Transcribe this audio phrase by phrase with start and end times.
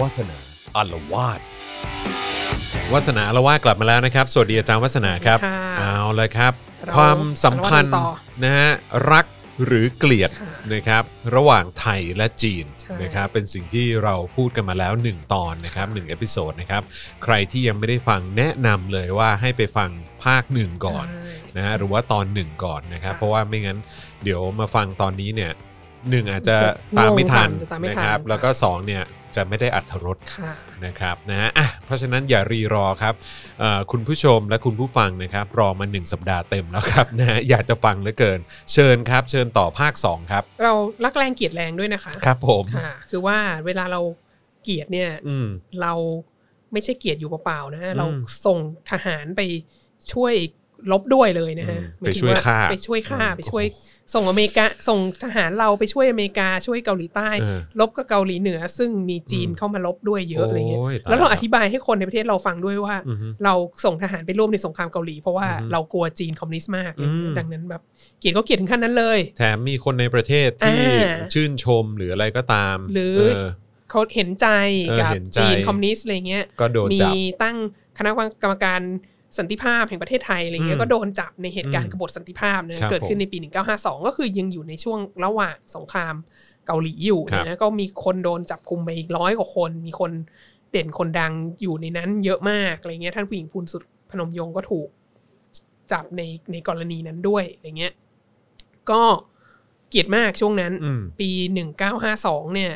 [0.00, 0.38] วาสนา
[0.76, 1.40] อาละวาด
[2.92, 6.52] วาสนาอาละวาดกลับมาแล้วนะครับ สวัสดีอาจารย์วาสนาครับสวัสดีค่ะเอาเลยครับ
[6.86, 8.70] เราความสัมพันธ์เราว่ากันต่อนะฮะ
[9.12, 9.26] รัก
[9.66, 11.02] หรือเกลียดค่ะนะครับ
[11.34, 16.82] ระหว่างไทยและจีนใช่ นะครับเป็นสิ่งที่เราพูดกันมาแล้ว 1 ตอนนะครับ1 episode นะครับ
[17.24, 19.90] ใครที่ยังไม่ได้ฟังแนะนำเลยว่าให้ไปฟัง
[20.24, 23.78] ภาคหนึ่งก่อน ใช่ นะฮะหรือว่าตอนหนึ่งก่อนนะครับ ค่ะเพราะว่าไม่งั้น
[24.24, 25.52] เดี๋ยวมาฟังตอนนี้เนี่ย
[26.10, 29.02] หนึ่งอาจจะจะตามไม่ทันงงจะตามไม่นะทันครับค่ะแล้วก็สองเนี่ย
[29.36, 30.52] จะไม่ได้อัธรสค่ะ
[30.84, 33.14] นะครับนะฮะอะเพราะฉะนั้นอย่ารีรอครับ
[33.60, 38.38] เอ่อคุณผู้ชมและคุณผู้ฟังนะครับรอมา 1 สัปดาห์เต็มแล้วครับนะฮะอยากจะฟังเหลือเกิน
[38.72, 40.72] เชิญครับ เชิญต่อภาค 2 ครับ เรา
[41.04, 44.00] รักแรงเกลียดแรงด้วยนะคะครับผมค่ะคือว่าเวลาเรา
[44.62, 45.48] เกลียดเนี่ยอืม
[45.82, 45.92] เรา
[46.72, 48.06] ไม่ใช่เกลียดอยู่เปล่าๆนะฮะอืมเรา
[48.46, 48.58] ส่ง
[48.90, 49.40] ทหารไป
[50.12, 50.34] ช่วย
[50.92, 53.64] ลบด้วยเลยนะฮะอืมหมถึงไปช่วยฆ่าไปช่วยฆ่าอืมไปช่วย
[54.14, 67.82] ส่งอเมริกาส่งทหารเราไปช่วยอเมริกาช่วยเกาหลีใต้เออรบกับเกาหลีเหนือ ซึ่งมีจีนอืมเข้ามารบด้วยเยอะอะไรเงี้ยโอ้ยตายแล้วเราแล้วอธิบายให้คนในประเทศเราฟังด้วยว่าอือฮึเราส่งทหารไปร่วมในสงครามเกาหลี เพราะว่าอือฮึเรากลัวจีนคอมมิวนิสต์มากอะไรเงี้ยอืมดังนั้นแบบ
[68.20, 74.48] เกลียดก็เกลียดถึงขั้นนั้นเลย แถมมีคนในประเทศที่อ่าชื่นชมหรืออะไรก็ตาม หรือเเขาเห็นใจ
[74.88, 77.56] เออกับเห็นใจจีนคอมมิวนิสต์อะไรเงี้ยก็โดนมีจับตั้ง
[77.98, 78.10] คณะ
[78.42, 78.80] กรรมการ
[79.38, 83.38] สันติภาพแห่งประเทศไทยอะไรเงี้อืยมก็โดนจับในเหตุการอืณ์มกบฏสันติภาพนะครับเกิดขึ้นในปี
[83.72, 86.14] 1952 ก็คือยังอยู่ในช่วงระหว่างสงคราม
[86.66, 90.12] เกาหลีอยู่ครับนะก็มีคนโดนจับคุมไปอีกร้อยกว่าคน มีคน
[90.70, 94.88] เด่นคนดังอยู่ในนั้นเยอะมากอะไรเงี้ยท่านผู้หญิงพูนสุดพนมยงค์ก็ถูก
[95.92, 97.92] จับในในกรณีนั้นด้วยอะไรเงี้ย
[98.90, 99.02] ก็
[99.90, 101.28] เกลียดมากช่วงนั้นอืมปี
[101.92, 102.72] 1952 เนี่ย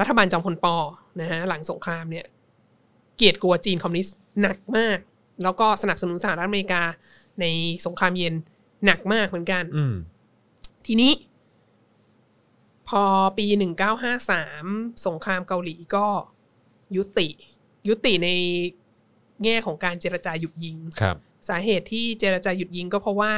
[0.00, 0.76] รัฐบาลจอมพลปอ
[1.20, 2.26] นะฮะหลังสงครามเนี่ย
[3.16, 4.98] เกลียดกลัวจีนคอมมิวนิสต์หนักมาก
[5.42, 6.82] แล้วก็สนับสนุนสหรัฐอเมริกา
[7.40, 7.44] ใน
[7.86, 8.34] สงครามเย็น
[8.84, 9.94] หนักมากเหมือนกันอืม
[10.86, 11.12] ทีนี้
[12.88, 13.04] พอ
[13.38, 13.46] ปี
[14.26, 16.06] 1953สงครามเกาหลีก็
[16.96, 17.28] ยุติ
[17.88, 18.28] ยุติใน
[19.44, 21.16] แง่ของการเจรจาหยุดยิงครับ
[21.48, 23.34] สาเหตุที่เจรจาหยุดยิงก็เพราะว่า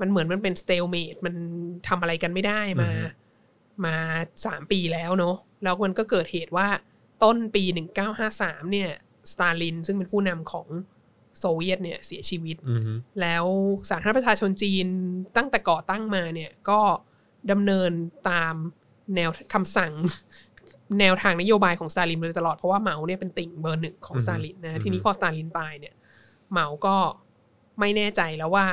[0.00, 1.34] มันเหมือนมันเป็นสเตลเมดมัน
[1.88, 3.08] ทำอะไรกันไม่ได้มาอือฮึ
[3.84, 3.96] มา
[4.46, 6.68] สามปีแล้วเนาะแล้วมันก็เกิดเหตุว่า
[7.22, 7.64] ต้นปี
[8.18, 8.90] 1953เนี่ย
[9.32, 10.66] สตาลินซึ่งเป็นผู้นำของ
[11.40, 13.44] โซเวียตเนี่ยเสียชีวิตอืมฮึแล้ว
[13.90, 14.86] สาธารณรัฐประชาชนจีน
[15.36, 16.80] ตั้งแต่ก่อตั้งมาเนี่ยก็
[17.50, 17.90] ดำเนิน
[18.30, 18.54] ตาม
[19.16, 19.92] แนวคำสั่ง
[21.00, 25.94] แนวทางนโยบายของสตาลินมาโดยตลอด เพราะว่าเหมาเนี่ยเป็นติ่งเบอร์หนึ่งของสตาลินนะทีนี้พอสตาลินตายเนี่ย
[26.52, 26.96] เหมาก็
[27.80, 28.66] ไม่แน่ใจแล้วว่า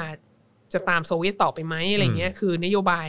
[0.73, 3.07] จะตามโซเวียตต่อไปไหมอะไรเงี้ย คือนโยบาย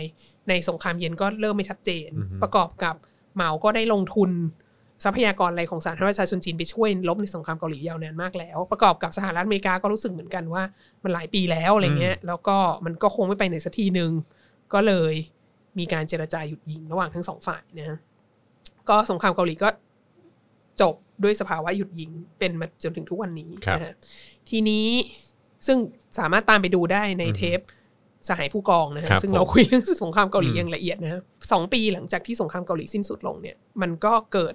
[0.49, 2.95] ในสงครามเย็นก็เริ่มไม่ชัดเจนอือฮึประกอบกับ
[3.35, 4.31] เหมาก็ได้ลงทุน
[5.05, 10.63] ทรัพยากรอะไรของสาธารณรัฐประชาชนจีนไปช่วยลบในสงครามเกาหลียาวนานมากแล้ว ประกอบกับสหรัฐอเมริกาก็รู้สึกเหมือนกันว่า
[11.03, 14.11] มันหลายปีแล้วอะไรเงี้ยแล้วก็มันก็คงไม่ไปไหนสักทีหนึ่ง
[14.75, 15.15] ก็เลย
[15.79, 17.99] มีการเจรจาหยุดยิงระหว่างทั้งสองฝ่ายนะฮะ
[18.89, 19.69] ก็สงครามเกาหลีก็
[20.81, 23.95] จบด้วยสภาวะหยุดยิงเป็นมาจนถึงทุกวันนี้ครับนะฮะ
[24.51, 24.87] ทีนี้
[25.67, 25.79] ซึ่ง
[26.19, 27.61] สามารถตามไปดูได้ในเทป
[28.29, 31.21] สหายผู้กองนะฮะครับซึ่งผมเราคุยเรื่องสงครามเกาหลีอืมอย่างละเอียดนะฮะ
[31.53, 34.55] สองปีหลังจากที่สงครามเกาหลีสิ้นสุดลงเนี่ย มันก็เกิด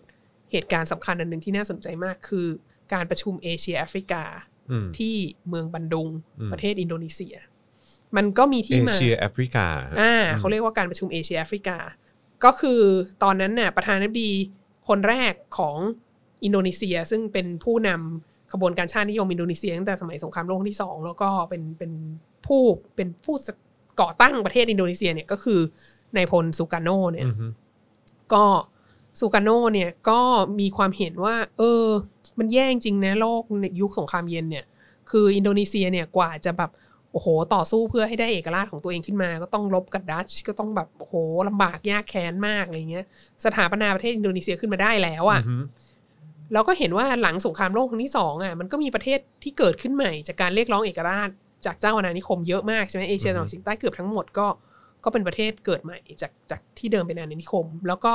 [0.56, 2.48] เหตุการณ์สำคัญอันหนึ่งที่น่าสนใจมากคือ
[2.94, 4.24] การประชุมเอเชียแอฟริกา
[4.72, 5.16] อืมที่
[5.50, 7.36] เมืองบันดุงอืมประเทศอินโดนีเซีย
[8.16, 9.66] มันก็มีเอที่มาเชียแอฟริกา
[10.02, 11.78] อ่าเขาเรียกว่าการประชุมเอเชียแอฟริกา
[12.46, 12.82] ก็คือ
[13.24, 14.32] ตอนนั้นน่ะประธานาธิบดี
[14.88, 15.78] คนแรกของ
[16.44, 21.92] อินโดนีเซีย ซึ่งเป็นผู้นำขบวนการชาตินิยมอินโดนีเซียตั้งแต่สมัยสงครามโลกครั้งที่สองแล้วก็เป็นเป็น
[22.46, 22.62] ผู้
[22.96, 23.36] เป็นผู้
[24.02, 25.60] ก่อตั้งประเทศอินโดนีเซียเนี่ยก็คือ
[26.16, 27.48] นายพลซูการ์โนเนี่ยอืมฮึ
[28.34, 28.46] ก็
[29.20, 30.20] ซูการ์โนเนี่ยก็
[30.60, 31.86] มีความเห็นว่า เออ
[32.40, 34.66] มันแย่จริงนะโลกในยุคสงครามเย็นเนี่ย
[35.12, 36.72] คืออินโดนีเซียเนี่ยกว่าจะแบบ
[37.12, 41.14] โอ้โห ต่อสู้เพื่อให้ได้เอกราชของตัวเองขึ้นมา ก็ต้องรบกับดัตช์ก็ต้องแบบโอ้โห
[41.48, 43.06] ลำบากยากแค้นมากอะไรเงี้ย
[43.46, 45.64] สถาปนาประเทศอินโดนีเซียขึ้นมาได้แล้วอะ่ะอืมฮึ
[46.54, 51.30] เราก็เห็นว่าหลังสงครามโลกครั้งที่สองอะมันก็มีประเทศที่เกิดขึ้นใหม่ จากการเรียกร้องเอกราช
[51.66, 54.48] จากเจ้าอาณานิคมเยอะมากใช่ไหมเอเชียตะวันออกเฉียงใต้เกือบทั้งหมดก็
[55.04, 58.12] ก็เป็นประเทศเกิดใหม่จากจากที่เดิมเป็นอาณานิคม แล้วก็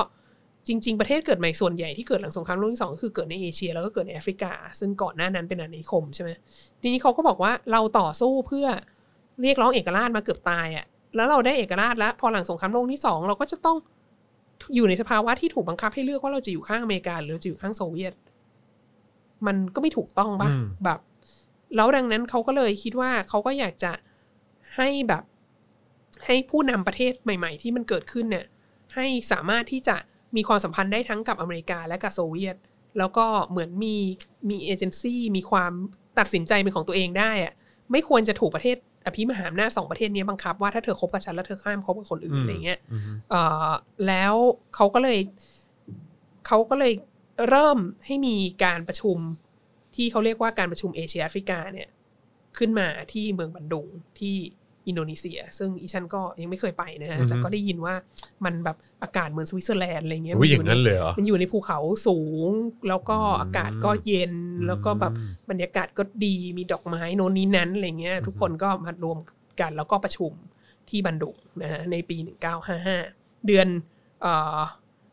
[0.68, 6.30] จริง ๆ ประเทศเกิดใหม่ส่วนใหญ่ที่เกิดหลังสงครามโลกที่สองก็คือเกิดในเอเชียแล้วก็เกิดในแอฟริกา ซึ่งก่อนหน้านั้นเป็นอาณานิคมใช่ไหม
[6.80, 8.66] ทีนี้เขาก็บอกว่าเราต่อสู้เพื่อ
[9.42, 10.86] เรียกร้องเอกราชมาเกือบตายอะ
[11.16, 13.76] แล้วเราได้เอกราชแล้ว พอหลังสงครามโลกที่สองเราก็จะต้อง
[14.74, 18.14] อยู่ในสภาวะที่ถูกบังคับให้เลือกว่าเราจะอยู่ข้างอเมริกาหรือเราจะอยู่ข้างโซเวียต
[19.46, 20.98] มันก็ไม่ถูกต้องปะอืมแบบ
[21.76, 23.92] แล้วดังนั้นเขาก็เลยคิดว่าเขาก็อยากจะ
[24.76, 25.24] ให้แบบ
[26.26, 28.46] ให้ผู้นำประเทศใหม่ ๆ ที่มันเกิดขึ้นเนี่ย
[28.94, 29.96] ให้สามารถที่จะ
[30.36, 32.56] มีความสัมพันธ์ได้ทั้งกับอเมริกาและกับโซเวียต
[32.98, 33.96] แล้วก็เหมือนมี
[34.50, 35.72] มีเอเจนซี่มีความ
[36.18, 37.52] ตัดสินใจเป็นของตัวเองได้อะ
[37.92, 43.70] ไม่ควรจะถูกประเทศอภิมหาอำนาจสองประเทศนี้บังคับว่าถ้าเธอคบกับฉันแล้วเธอห้ามคบกับคนอื่นอะไรเงี้ยอืมฮึเอ่อ
[44.06, 44.34] แล้ว
[44.74, 45.18] เขาก็เลย
[46.46, 46.92] เขาก็เลย
[47.48, 49.18] เริ่มให้มีการประชุม
[49.94, 51.88] ที่เขาเรียกว่าการประชุมเอเชียแอฟริกาเนี่ย
[52.58, 53.86] ขึ้นมาที่เมืองบันดุง
[54.18, 54.36] ที่
[54.88, 57.94] อินโดนีเซีย ซึ่งอีฉันก็ยังไม่เคยไปนะฮะอือฮึแต่ก็ได้ยินว่า
[58.44, 62.18] มันแบบอากาศเหมือนสวิตเซอร์แลนด์อะไรเงี้ยอุ้ยอมัย่างนั้นเลยเหรอมันอยู่ในภูเขาสู
[62.48, 62.50] ง
[62.88, 64.34] แล้วก็อากาศก็เย็น
[64.66, 69.18] แล้วก็แบบอืมบรรยากาศก็ดีมีดอกไม้โน่นนี้นั้นอะไรเงี้ยทุกคนก็มารวม
[69.60, 70.32] กันแล้วก็ประชุม
[70.90, 72.16] ที่บันดุงนะฮะในปี
[72.82, 73.68] 1955 เดือน
[74.22, 74.58] เอ่อ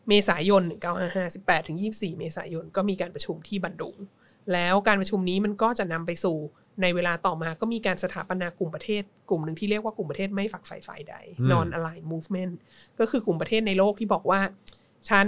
[0.07, 0.63] เมษายน
[0.99, 3.95] 1955 18ถึง24 เมษายนก็มีการประชุมที่บันดุง
[4.53, 6.37] แล้วการประชุมนี้มันก็จะนำไปสู่
[6.81, 12.53] ในเวลาต่อมาก็มีการสถาปนากลุ่มประเทศ กลุ่มหนึ่งที่เรียกว่ากลุ่มประเทศไม่ฝักใฝ่ฝ่ายใดอืม non aligned movement
[12.99, 14.39] ก็คือกลุ่มประเทศในโลกที่บอกว่า
[15.09, 15.27] ฉัน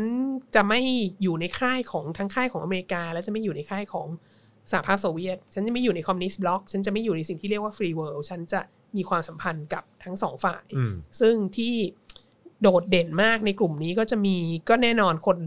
[0.56, 0.82] จะไม่
[1.22, 4.08] อยู่ในค่ายของทั้งค่ายของอเมริกา และจะไม่อยู่ในค่ายของ
[4.72, 8.62] สหภาพโซเวียต ฉันจะไม่อยู่ใน Communist Bloc ฉันจะไม่อยู่ในสิ่งที่เรียกว่า Free World ฉันจะ
[8.98, 11.76] มีความสัมพันธ์กับทั้งสองฝ่ายอืมซึ่งที่
[12.62, 14.36] โดดเด่นมากในกลุ่มนี้ก็จะมี
[14.70, 15.38] ก็แน่นอนคน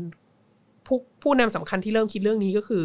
[0.86, 2.82] ผู้ผู้นำสำคัญที่เริ่มคิดเรื่องนี้ก็คือ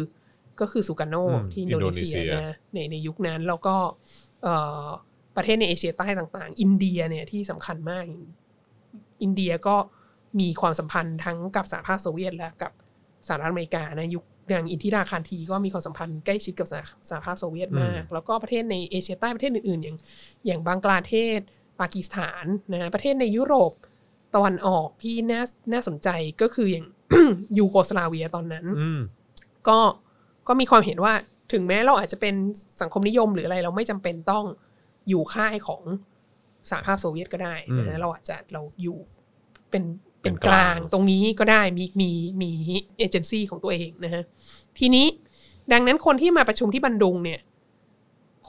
[0.60, 3.76] ก็คือซูการ์โนอืมที่อินโดนีเซียอินโดนีเซียนะในในยุคนั้นแล้วก็
[4.42, 4.86] เอ่อ
[5.36, 8.04] ประเทศในเอเชียใต้ต่างๆ อินเดียเนี่ยที่สำคัญมาก
[9.22, 9.76] อินเดียก็
[10.40, 12.72] มีความสัมพันธ์ทั้งกับสหภาพโซเวียตและกับ
[13.26, 19.96] สหรัฐอเมริกานะยุคอย่างอินทิราคานธีก็มีความสัมพันธ์ใกล้ชิดกับสหสหภาพโซเวียตมาก แล้วก็ประเทศในเอเชียใต้ประเทศอื่นๆ อย่าง
[20.46, 21.40] อย่างบังกลาเทศ
[21.80, 23.72] ปากีสถานนะประเทศในยุโรป
[24.34, 26.08] ตะวันออกที่น่าน่าสนใจ
[26.40, 26.86] ก็คืออย่าง
[27.58, 29.00] ยูโกสลาเวียตอนนั้นอืม
[29.68, 29.78] ก็
[30.48, 31.14] ก็มีความเห็นว่า
[31.52, 32.34] ถึงแม้เราอาจจะเป็น
[32.80, 34.44] สังคมนิยมหรืออะไร เราไม่จำเป็นต้อง
[35.08, 35.82] อยู่ค่ายของ
[36.70, 38.98] สหภาพโซเวียตก็ได้นะอืฮะมเราอาจจะเราอยู่
[39.70, 39.84] เป็น
[40.22, 42.10] เป็เป็นนกกลาลางงตรงนี้ก็ได้มีมี
[42.42, 42.50] มี
[42.98, 44.22] เอเจนซี่ของตัวเองนะฮะ
[44.78, 45.06] ทีนี้
[45.72, 47.40] ดังนั้นคนที่มาประชุมที่บันดุงเนี่ย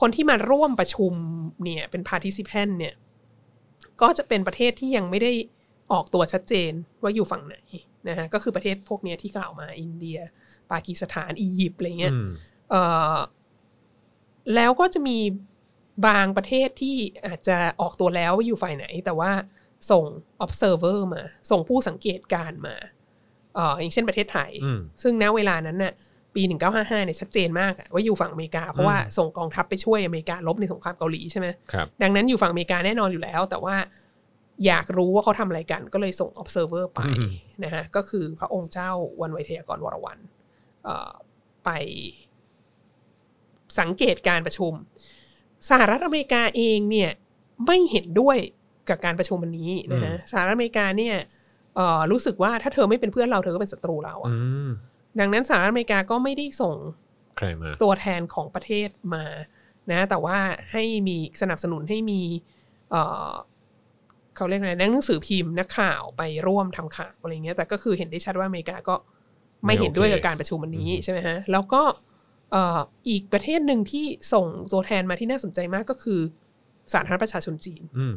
[0.00, 1.12] คนที่มาร่วมประชุม
[1.64, 2.94] เนี่ยเป็น participant เนี่ย
[4.00, 5.32] ก็จะเป็นประเทศที่ยังไม่ได้
[5.92, 7.56] ออกตัวชัดเจนว่าอยู่ฝั่งไหน
[8.08, 10.18] นะฮะก็คือประเทศพวกเนี้ยที่กล่าวมาอินเดีย
[10.72, 12.28] ปากีสถานอียิปต์อะไรเงี้ยอืม
[12.70, 12.82] เอ่
[13.14, 13.16] อ
[14.54, 15.18] แล้วก็จะมี
[16.06, 16.96] บางประเทศที่
[17.26, 19.32] อาจจะออกตัวแล้วว่าอยู่ฝ่ายไหน แต่ว่า
[19.90, 20.04] ส่ง
[20.44, 22.76] observer มา ส่งผู้สังเกตการณ์มา
[23.54, 25.92] เอ่ออย่างเช่นประเทศไทยอืมซึ่งณเวลานั้นน่ะ
[26.34, 26.42] ปี
[26.74, 33.76] 1955เนี่ยชัดเจนมากอะว่าอยู่ฝั่งอเมริกา เพราะว่าอืมส่งกองทัพไปช่วยอเมริกาลบในสงครามเกาหลีใช่ไหมครับดังนั้นอยู่ฝั่งอเมริกาแน่นอนอยู่แล้ว แต่ว่า
[34.66, 37.30] อยากรู้ว่าเขาทำอะไรกัน ก็เลยส่ง observer ไปอืม
[37.64, 38.90] นะฮะก็คือพระองค์เจ้า
[39.20, 40.39] วันไวเทยากรวรวันเอ่อ
[41.64, 41.70] ไป
[43.78, 44.72] สังเกตการประชุม
[45.70, 47.10] สหรัฐอเมริกาเองเนี่ย
[47.66, 48.38] ไม่เห็นด้วย
[48.88, 51.16] กับการประชุมวันนี้นะฮะสหรัฐอเมริกาเนี่ย
[51.76, 54.36] เอ่อรู้สึกว่าถ้าเธอไม่เป็นเพื่อนเราเธอก็เป็นศัตรูเราอะอื
[54.66, 54.70] ม
[55.20, 56.76] ดังนั้นสหรัฐอเมริกาก็ไม่ได้ส่ง
[57.36, 59.24] ใครมาตัวแทนของประเทศมา
[59.90, 60.38] นะแต่ว่า
[60.72, 62.20] ให้มีสนับสนุนให้มี
[62.90, 63.32] เอ่อ
[64.36, 68.94] เขาเรียกอะไรนักหนังสือพิมพ์นักข่าวไปร่วมทำข่าวอะไรเงี้ยแต่ก็คือเห็นได้ชัดว่าอเมริกาก็
[69.64, 71.82] ไม่เห็นด้วยกับการประชุมวันนี้ใช่ไหมฮะแล้วก็
[72.52, 72.78] เอ่อ
[73.08, 76.20] อีกประเทศหนึ่งที่ส่งตัวแทนมาที่น่าสนใจมากก็คือ
[76.92, 78.14] สาธารณรัฐประชาชนจีนอืม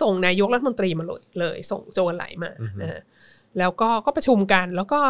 [0.00, 3.00] ส่งนายกรัฐมนตรีมาเลยเลย ส่งโจวไหลมาอือฮึนะฮะ
[3.58, 5.00] แล้วก็ก็ประชุมกันแล้วก็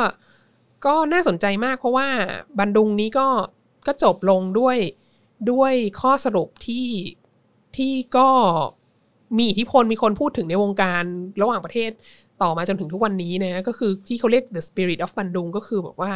[0.87, 2.09] ก็น่าสนใจมากเพราะว่า
[2.59, 3.29] บันดุงนี้ก็
[3.87, 4.77] ก็จบลงด้วย
[5.51, 6.87] ด้วยข้อสรุปที่
[7.77, 8.29] ที่ก็
[9.39, 11.05] มีอิทธิพลมีคนพูดถึงในวงการ
[11.43, 11.91] ระหว่างประเทศ
[12.43, 16.11] ต่อมาจนถึงทุกวันนี้นะก็คือที่เขาเรียก the spirit of บันดุงก็คือบอกว่า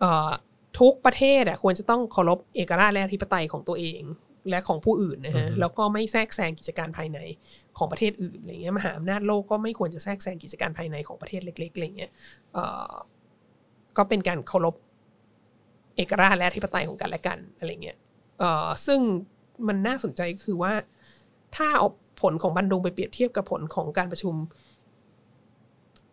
[0.00, 0.30] เอ่อ
[0.80, 4.02] ทุกประเทศอะควรจะต้องเคารพเอกราชและอธิปไตยของตัวเอง
[4.50, 7.18] และของผู้อื่นนะฮะอือฮึแล้วก็ไม่แทรกแซงกิจการภายใน
[7.78, 12.10] ของประเทศอื่นอะไรเงี้ยมหาอำนาจโลกก็ไม่ควรจะแทรกแซงกิจการภายในของประเทศเล็กๆอะไรเงี้ย
[12.52, 12.92] เอ่อ
[13.96, 14.74] ก็เป็นการเคารพ
[15.96, 17.96] เอกราชและอธิปไตยของกันและกันอะไรเงี้ย
[18.38, 19.00] เอ่อซึ่ง
[19.68, 20.72] มันน่าสนใจคือว่า
[21.56, 21.88] ถ้าเอา
[22.22, 24.34] ผลของบันดุงไปเปรียบเทียบกับผลของการประชุม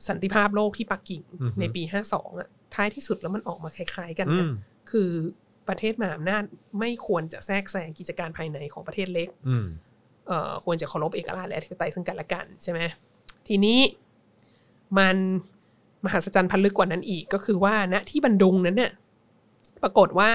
[0.07, 4.53] สันติภาพโลกที่ปักกิ่งอือฮึในปีห้าสองอะท้ายที่สุดแล้วมันออกมาคล้าย ๆ กันอืนะม
[4.91, 5.09] คือ
[5.67, 6.43] ประเทศมหาอำนาจ
[6.79, 9.67] ไม่ควรจะแทรกแซงกิจการภายในของประเทศเล็กอืม
[10.27, 12.79] เอ่อควรจะเคารพเอกราชและอธิปไตยซึ่งกันและกันใช่ไหม
[13.47, 13.79] ทีนี้
[14.97, 15.17] มัน
[16.05, 18.91] มหัศจรรย์พันลึกกว่านั้นอีกก็คือว่าณที่บันดุงนั้นเนี่ย
[19.83, 20.31] ปรากฏว่า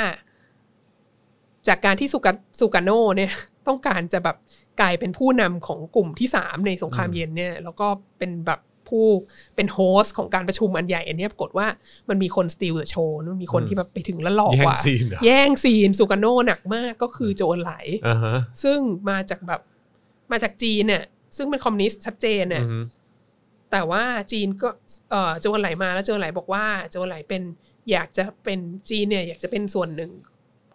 [1.69, 3.33] จากการที่ซูกาซูการ์โนเนี่ย
[3.69, 4.37] ต้องการจะแบบ
[4.81, 7.87] กลายเป็นผู้นำของกลุ่มที่สามในสงครามเย็นเนี่ย แล้วก็
[8.19, 8.61] เป็นแบบ
[8.93, 9.07] ผู้
[9.57, 11.67] เป็น host ของการประชุมอันใหญ่ อันเนี้ยปรากฏว่า
[12.09, 17.73] มันมีคน steal show มันมีคนอืมที่แบบไปถึงแล้วหลอกแย่งว่าซีนเหรอแย่งซีนซูการ์โนหนักมากก็คือโจวเอินไหล
[18.07, 19.61] อ่าฮะซึ่งมาจากแบบ
[20.33, 21.03] มาจากจีนเนี่ย
[21.37, 22.85] ซึ่งเป็นคอมมิวนิสต์ชัดเจนเนี่ยอืม
[23.73, 24.69] แต่ว่าจีนก็
[25.11, 27.43] เอ่อโจรไหลมาแล้วโจรไหลบอกว่าโจรไหลเป็น
[27.91, 28.59] อยากจะเป็น
[28.91, 30.11] จีนเนี่ยอยากจะเป็นส่วนหนึ่ง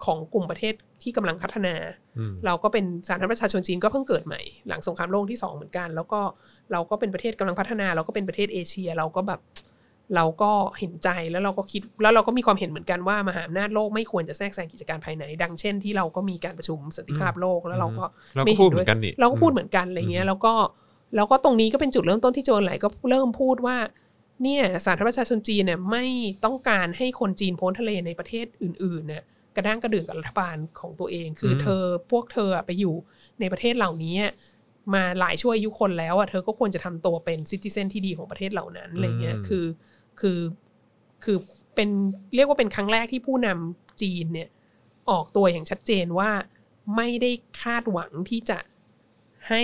[0.05, 0.73] ของกลุ่มประเทศ
[1.03, 1.75] ที่กำลังพัฒนา
[2.17, 6.19] อืมเราก็เป็นสาธารณรัฐประชาชนจีนก็เพิ่งเกิดใหม่ หลังสงครามโลกที่สองเหมือนกัน แล้วก็
[6.71, 9.41] เราก็เป็นประเทศกำลังพัฒนา เราก็เป็นประเทศเอเชีย เราก็แบบ
[10.15, 20.53] เราก็เห็นใจแล้วเราก็คิดแล้วเราก็มีความเห็นเหมือนกันว่ามหาอำนาจโลกไม่ควรจะแทรกแซงกิจการภายใน ดังเช่นที่เราก็มีการประชุมสันติภาพโลกแล้วเราก็เราไม่ก็เห็พูดนเหด้มืวยอนกันนี่เราก็พูดเหมือนกันอะไรเงี้ยแล้วก็
[21.15, 23.77] แล้วก็ตรงนี้ก็เป็นจุดเริ่มต้นที่โจรไหลก็เริ่มพูดว่า
[24.43, 26.05] เนี่ยสาธารณรัฐประชาชนจีนเนี่ยไม่
[26.45, 29.23] ต้องการให้คนจีนพ้นทะเลในประเทศอื่นๆเนี่ย
[29.57, 32.95] กระด้างกระเดื่องกับรัฐบาลของตัวเอง คืออมเธอพวกเธออะไปอยู่
[33.39, 34.15] ในประเทศเหล่านี้
[34.93, 39.65] มาหลายชั่วอายุคนแล้วอะเธอก็ควรจะทำตัวเป็นซิติเซนที่ดีของประเทศเหล่านั้นอะไรเงี้ยคือ
[40.19, 40.39] คือ
[41.23, 41.37] คือ
[41.75, 41.89] เป็น
[42.35, 44.49] เรียกว่าเป็นครั้งแรกที่ผู้นำจีนเนี่ย
[45.09, 46.31] ออกตัวอย่างชัดเจนว่า
[46.95, 48.59] ไม่ได้คาดหวังที่จะ
[49.49, 49.63] ให้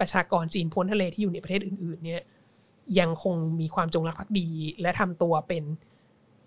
[0.00, 2.22] ประชากรจีนพ้นทะเลที่อยู่ในประเทศอื่น ๆ เนี่ย
[2.98, 4.48] ยังคงมีความจงรักภักดี
[4.80, 5.64] และทำตัวเป็น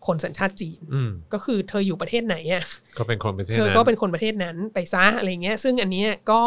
[0.08, 2.64] คนสัญชาติจีนอืมก็คือเธออยู่ประเทศไหนอะ
[2.98, 6.42] ก็เป็นคนประเทศเธอนั้นก็เป็นคนประเทศนั้นไปซะอะไรเงี้ย ซึ่งอันเนี้ยก็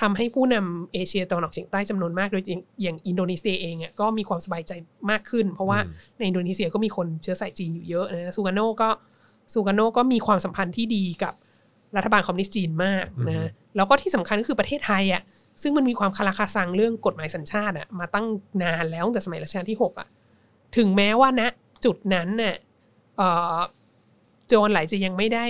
[0.00, 4.72] ทำให้ผู้นำเอเชียตะวันออกเฉียงใต้จำนวนมากโดยอย่างอย่างอินโดนีเซียเองอะก็มีความสบายใจ
[5.10, 5.78] มากขึ้น เพราะว่า
[6.18, 8.88] ในอินโดนีเซียก็มีคนเชื้อสายจีนอยู่เยอะนะซูกาโนก็
[9.52, 11.34] ซูกาโนก็มีความสัมพันธ์ที่ดีกับ
[11.96, 15.22] รัฐบาลคอมมิวนิสต์จีนมากนะแล้วก็ที่สำคัญก็คือประเทศไทยอะ
[15.62, 18.26] ซึ่งมันมีความคาราคาซังเรื่องกฎหมายสัญชาติอะมาตั้ง
[18.62, 20.08] นานแล้วตั้งแต่สมัยรัชกาลที่หกอะ
[20.76, 21.42] ถึงแม้ว่าณ
[21.84, 22.72] จุดนั้นเนี่ยเอ่อ
[24.48, 25.46] โจรไหลจะยังไม่ได้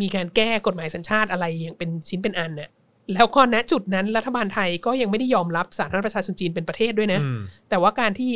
[0.00, 2.70] มีการแก้กฎหมายสัญชาติอะไรอย่างเป็นชิ้นเป็นอันเนี่ย
[3.14, 8.30] แล้วก็ณจุดนั้นรัฐบาลไทยก็ยังไม่ได้ยอมรับสาธารณรัฐประชาชนจีนเป็นประเทศด้วยนะอืมแต่ว่าการที่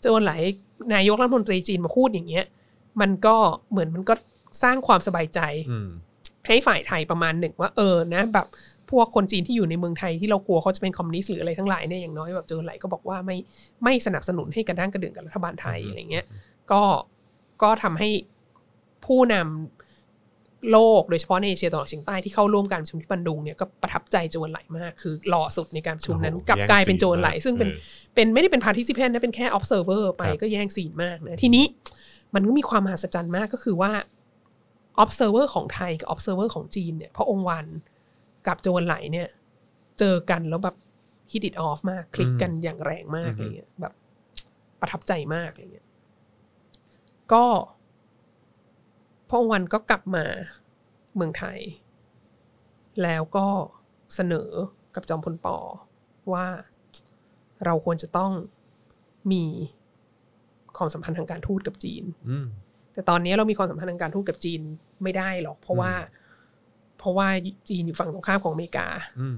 [0.00, 0.32] โจรไหล
[0.94, 2.44] นายกรัฐมนตรีจีนมาพูดอย่างเงี้ย
[3.00, 3.36] มันก็
[3.70, 4.14] เหมือนมันก็
[4.62, 5.40] สร้างความสบายใจ
[5.70, 5.88] อืม
[6.46, 8.46] ให้ฝ่ายไทยประมาณหนึ่งว่าเออนะแบบ
[8.90, 13.36] พวกคนจีนที่อยู่ในเมืองไทยที่เรากลัวเขาจะเป็นคอมมิวนิสต์หรืออะไรทั้งหลายเนี่ยอย่างน้อยแบบโจรไหลก็บอกว่าไม่
[13.84, 16.26] ไม่สนับสนุนให้กระด้างกระเดื่องกับรัฐบาลไทยอะไรเงี้ย
[16.72, 16.82] ก็
[17.62, 18.08] ก็ทำให้
[19.06, 27.78] ผู้นำโลกโดยเฉพาะในเอเชียตะวันออกเฉียงใต้ที่เข้าร่วมการประชุมที่บันดุงเนี่ยก็ประทับใจโจรไหลมาก คือหล่อสุดในการประชุมนั้นโอ้โหกลับกลายเป็นโจรไหลแย่งซีนซึ่งเป็นมาก
[28.14, 31.64] เป็นไม่ได้เป็น participant นะเป็นแค่ observer ไปครับก็แย่งซีนมากนะทีนี้
[32.34, 33.92] มันก็มีความมหัศจรรย์มากก็คือว่า
[35.02, 37.66] observer ของไทยกับ observer ของจีนเนี่ยพระองค์วัน
[38.46, 39.28] กับโจรไหลเนี่ย
[39.98, 40.76] เจอกันแล้วแบบ
[41.32, 43.92] hit it off มาก คลิกกันอย่างแรงมากอะไรเงี้ยแบบ
[44.80, 45.86] ประทับใจมากอะไรเงี้ย
[47.32, 47.44] ก็
[49.28, 50.24] พระองค์วันก็กลับมา
[51.14, 51.58] เมืองไทย
[53.02, 53.46] แล้วก็
[54.14, 54.50] เสนอ
[54.94, 55.56] กับจอมพลปอ
[56.32, 56.46] ว่า
[57.64, 58.32] เราควรจะต้อง
[59.32, 59.44] มี
[60.76, 62.46] ความสัมพันธ์ทางการทูตกับจีนอืม
[62.94, 64.60] แต่ตอนนี้เรามีความสัมพันธ์ทางการทูตกับจีน
[65.02, 65.92] ไม่ได้หรอก เพราะว่า
[66.98, 67.28] เพราะว่า
[67.68, 68.86] จีนอยู่ฝั่งตรงข้ามของอเมริกา
[69.20, 69.36] อืม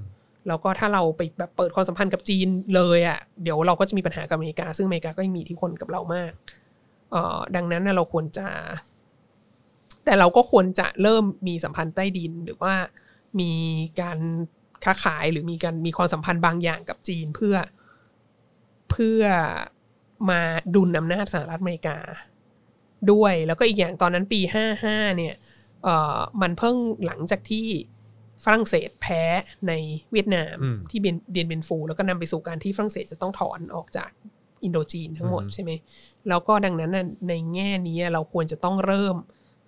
[0.49, 6.64] แล้วก็ถ้าเราไปแบบเปิดความสัมพันธ์กับจีนเลยอะ่ะ เดี๋ยวเราก็จะมีปัญหากับอเมริกา ซึ่งอเมริกาก็ยังมีอิทธิพลกับเรามากเอ่อ
[7.57, 8.49] ดังนั้นนะเราควรจะ
[10.05, 12.75] แต่เราก็ควรจะเริ่มมีสัมพันธ์ใต้ดินหรือว่า
[13.41, 13.53] มี
[14.01, 14.19] การ
[14.85, 17.57] ค้าขายหรือมีการมีความสัมพันธ์บางอย่างกับจีนเพื่อ
[18.91, 19.23] เพื่อ
[20.31, 20.41] มา
[20.75, 21.99] ดุลอำนาจสหรัฐอเมริกา
[23.13, 25.35] ด้วยแล้วก็อีกอย่างตอนนั้นปีห้าห้าเนี่ย
[25.85, 27.67] เอ่อมันเพิ่งหลังจากที่
[28.45, 29.23] ฝรั่งเศสแพ้
[29.69, 29.73] ใน
[30.13, 34.11] เวียดนามอืมที่เบียนเดียนเบนฟู แล้วก็นำไปสู่การที่ฝรั่งเศสจะต้องถอนออกจาก
[34.65, 35.71] อินโดจีนทั้งหมดอืมใช่ไหม
[36.29, 39.17] แล้วก็ดังนั้นน่ะในแง่นี้เราควรจะต้องเริ่ม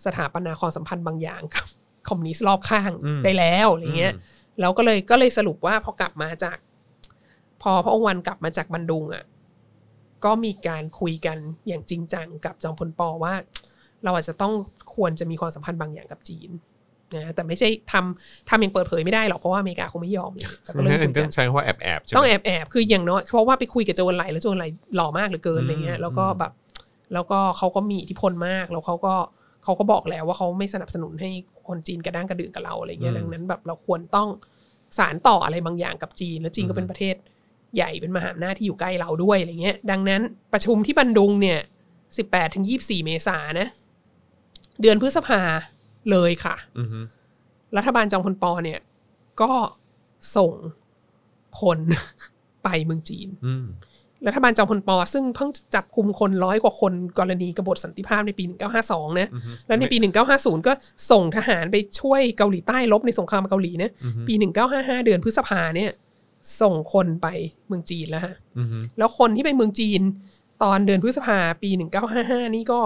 [0.05, 1.67] สถาปนาความสัมพันธ์บางอย่างกับ
[2.09, 2.93] คอมมิวนิสต์รอบข้าง
[3.25, 4.15] ได้แล้วอะไรเงี้ย
[4.61, 6.57] แล้วก็เลยก็เลยสรุปว่าพอกลับมาจาก
[7.63, 9.25] พอพระองค์วันกลับมาจากบันดุงอะ
[10.25, 11.39] ก็มีการคุยกัน
[11.69, 13.35] อย่างจริงจังกับจอมพลปอว่า
[14.05, 14.53] เราอาจจะต้อง
[14.95, 16.51] ควรจะมีความสัมพันธ์บางอย่างกับจีน
[17.15, 24.65] นะแต่ไม่ใช่ทำทำอย่างเปิดเผยไม่ได้หรอกเพราะว่าอเมริกาคงไม่ยอมเลยแต่ก็เริ่มคุยต้กัอนงใช้คำว่าแอบแอบๆใช่ไหมต้องแอบแอบคืออย่างน้อยเพราะว่าไปคุยกับโจรไหลแล้วโจรไหล
[24.97, 26.53] หล่อมากเหลือเกินอะไรเงี้อืยมแล้วก็แบบ
[27.15, 29.15] แล้วก็เขาก็มีอิทธิพลมากแล้วเขาก็
[29.65, 31.31] เขาก็บอกแล้วว่าเขาไม่สนับสนุนให้
[31.69, 34.29] คนจีนกระด้างกระดื่นกับเราอะไรเงี้ยดังนั้นแบบเราควรต้อง
[34.99, 37.17] สารต่ออะไรบางอย่างกับจีน แล้วจีนก็เป็นประเทศ
[37.77, 40.23] ใหญ่เป็นมหาอำนาจที่อยู่ใกล้เราด้วยอะไรเงี้ย ดังนั้น
[40.53, 41.59] ประชุมที่บันดุงเนี่ย
[42.19, 43.69] สิบแปดถึงยี่สี่เมษายนนะ
[44.81, 45.41] เดือนพฤษภา
[46.11, 47.01] เลยค่ะอือฮึ
[47.77, 48.81] รัฐบาลจองพลปอเนี่ย
[49.41, 49.53] ก็
[50.37, 50.53] ส่ง
[51.61, 51.79] คน
[52.65, 53.67] ไปเมืองจีนอืม
[54.27, 58.45] รัฐบาลจอมพลปอซึ่งเพิ่งจับคุมคนร้อยกว่าคนกรณีกบฏสันติภาพในปี
[58.83, 59.97] 1952 นะอือฮึแล้วในปี
[60.33, 60.73] 1950 ก็
[61.11, 64.35] ส่งทหารไปช่วยเกาหลีใต้ลบในสงครามเกาหลีนะอือฮึปี
[64.71, 65.91] 1955 เดือนพฤษภาเนี่ย
[66.61, 67.27] ส่งคนไป
[67.67, 70.01] เมืองจีนแล้วฮะอือฮึแล้วคนที่ไปเมืองจีน
[70.63, 71.71] ตอนเดือนพฤษภาปี
[72.13, 72.81] 1955 นี่ก็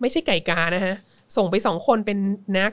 [0.00, 0.94] ไม่ใช่ไก่กานะฮะ
[1.36, 2.18] ส่งไปสองคนเป็น
[2.58, 2.72] นัก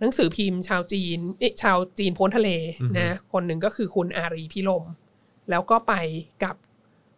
[0.00, 2.50] หนังสือพิมพ์ชาวจีนเอ๊ะชาวจีนโพ้นทะเล
[2.98, 4.84] นะคนหนึ่งก็คือคุณอารีภิรมย์
[5.50, 5.94] แล้วก็ไป
[6.44, 6.56] กับ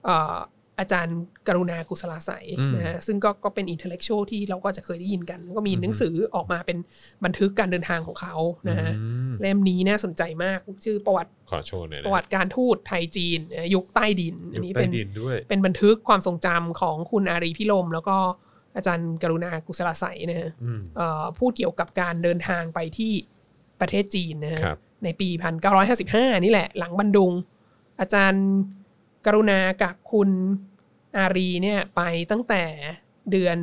[0.04, 0.36] เอ่อ
[0.80, 6.78] อาจารย์กรุณากุศลาสัยอืมนะฮะซึ่งก็ก็เป็น intellectual ที่เราก็จะเคยได้ยินกัน ก็มีหนังสือออกมาเป็น
[7.24, 8.34] บันทึกการเดินทางของเขา
[8.68, 18.16] นะฮะอืมมเล่มนี้น่าสนใจมากชื่อประวัติขอโชว์หน่อยนะประวัติการทูตไทยจีนเอ่อยุคใต้ดิน อันนี้ยุคใต้เป็นดินด้วยเป็นบันทึกความทรงจำของคุณอารีภิรมย์แล้วก็
[18.76, 23.12] อาจารย์กรุณากุศลใสยนะฮะอืมเอ่อพูดเกี่ยวกับการเดินทางไปที่
[23.80, 25.28] ประเทศจีนนะฮะครับในปี
[25.86, 27.32] 1955 นี่แหละ หลังบันดุง
[28.00, 28.46] อาจารย์
[29.26, 30.30] กรุณากับคุณ
[31.16, 32.62] อารีเนี่ยไปตั้งแต่
[33.30, 33.58] เดือน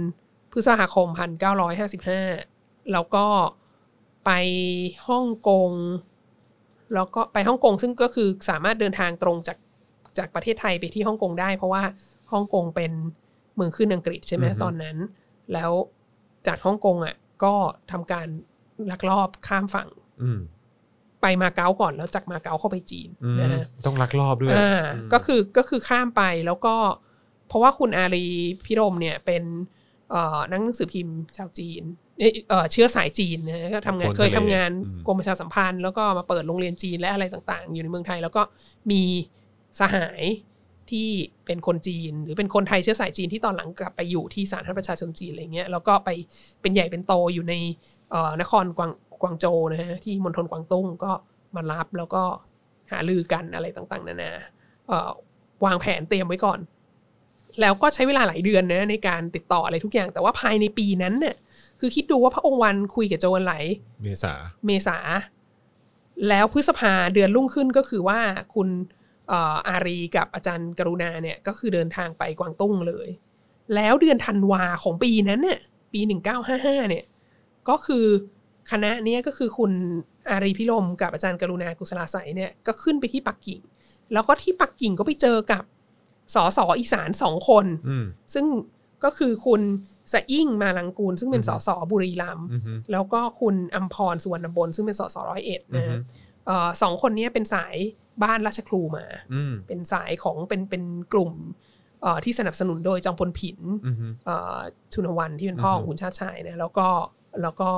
[0.52, 1.08] พฤษภาคม
[2.20, 3.26] 1955 แล้วก็
[4.26, 4.32] ไป
[5.08, 5.72] ฮ่องกง
[6.94, 9.58] แล้วก็ไปฮ่องกงซึ่งก็คือสามารถเดินทางตรงจาก
[10.18, 11.84] จากประเทศไทยไปที่ฮ่องกงได้ เพราะว่า
[12.32, 12.92] ฮ่องกงเป็น
[13.56, 14.98] เมืองขึ้นอังกฤษใช่ไหมอือฮึตอนนั้น
[15.54, 15.72] แล้ว
[16.48, 17.54] จากฮ่องกงอะ ก็
[17.92, 18.28] ทำการ
[18.92, 19.90] ลักลอบข้ามฝั่ง
[20.24, 20.40] อืม
[21.22, 26.76] ไปมาเก๊าก่อนแล้วจากมาเก๊าเข้าไปจีนอืมนะฮะต้องลักลอบด้วยอ่าอืมก็คือก็คือข้ามไปแล้วก็
[27.48, 28.26] เพราะว่าคุณอารี
[28.66, 29.44] พิรมเนี่ยเป็น
[30.12, 31.84] เอ่อนักหนังสือพิมพ์ชาวจีน
[32.20, 38.42] เอ่อเอ่อเชื้อสายจีนนะฮะก็ทำงานคนทะเลเคยทำงานอืมกรมประชาสัมพันธ์ แล้วก็มาเปิดโรงเรียนจีนและอะไรต่าง ๆ อยู่ในเมืองไทย แล้วก็
[38.92, 39.02] มี
[39.80, 40.24] สหาย
[40.92, 41.10] ที่
[41.46, 46.10] เป็นคนจีน หรือเป็นคนไทยเชื้อสายจีนที่ตอนหลังกลับไปอยู่ที่สาธารณรัฐประชาชนจีนอะไรเงี้ยแล้วก็ไป
[46.62, 47.54] เป็นใหญ่เป็นโตอยู่ใน
[48.12, 51.12] เอ่อนครกวางกวางโจวนะฮะที่มณฑลกวางตุ้งก็
[51.56, 52.24] มารับแล้วก็
[52.92, 54.32] หาลือกันอะไรต่างๆ นานา
[54.88, 55.10] เอ่อ
[55.66, 56.60] วางแผนเตรียมไว้ก่อน
[57.62, 61.36] แล้วก็ใช้เวลาหลายเดือนนะในการติดต่ออะไรทุกอย่าง แต่ว่าภายในปีนั้นเนี่ย
[61.80, 63.54] คือคิดดูว่าพระองค์วันคุยกับโจวันไหล
[64.04, 64.34] เมษา
[64.66, 64.98] เมษา
[66.30, 68.20] แล้วพฤษภาเดือนรุ่งขึ้นก็คือว่า
[68.56, 68.68] คุณ
[69.00, 73.10] เอ่ออารีกับอาจารย์กรุณาเนี่ยก็คือเดินทางไปกวางตุ้งเลย
[73.76, 75.60] แล้วเดือนธันวาของปีนั้นเนี่ย
[75.94, 77.06] ปีหนึ่งเก้าห้าห้าเนี่ย
[77.70, 78.06] ก็คือ
[78.72, 79.72] คณะเนี้ยก็คือคุณ
[80.30, 83.62] อารีพิรมกับอาจารย์กรุณากุศลาใสยเนี่ยก็ขึ้นไปที่ปักกิ่ง
[84.14, 85.64] แล้วก็ที่ปักกิ่งก็ไปเจอกับ
[86.36, 88.46] สสอีสานสองคนอืมซึ่ง
[89.04, 89.62] ก็คือคุณ
[90.14, 96.00] สะอิ่งมาลังกูล ซึ่งเป็นอืสอฮึสบุรีรัมย์อืมแล้วก็คุณอัมพรสุวรรณบนซึ่งเป็นสสร้อยเอ็ดนะอือฮึฮะ
[96.46, 97.76] เอ่อสองคนเนี้ยเป็นสาย
[98.24, 101.34] บ้านราชครูมาอืมเป็นสายของเป็นเป็นกลุ่ม
[102.02, 104.58] เอ่อที่สนับสนุนโดยจอมพลผินอืมเอ่อ
[104.94, 106.88] ทุนวันที่เป็นพ่ออือขฮึองคุณชาติชายนะแล้วก็
[107.42, 107.70] แล้วก็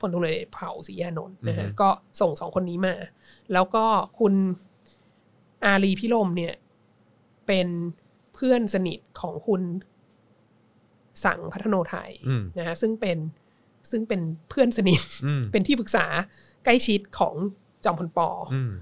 [0.00, 1.88] พลตุเรศเผ่าศรียานนท์นะฮะอือฮึก็
[2.20, 2.94] ส่งสองคนนี้มา
[3.52, 3.84] แล้วก็
[4.20, 4.34] คุณ
[5.64, 6.54] อารีพิรมเนี่ย
[7.46, 7.68] เป็น
[8.34, 9.62] เพื่อนสนิทของคุณ
[11.24, 13.18] สังข์พัธโนทัยอืมนะฮะซึ่งเป็น
[13.90, 16.06] ซึ่งเป็นเพื่อนสนิทอืมเป็นที่ปรึกษา
[16.64, 17.34] ใกล้ชิดของ
[17.84, 18.72] จอมพลป.อืม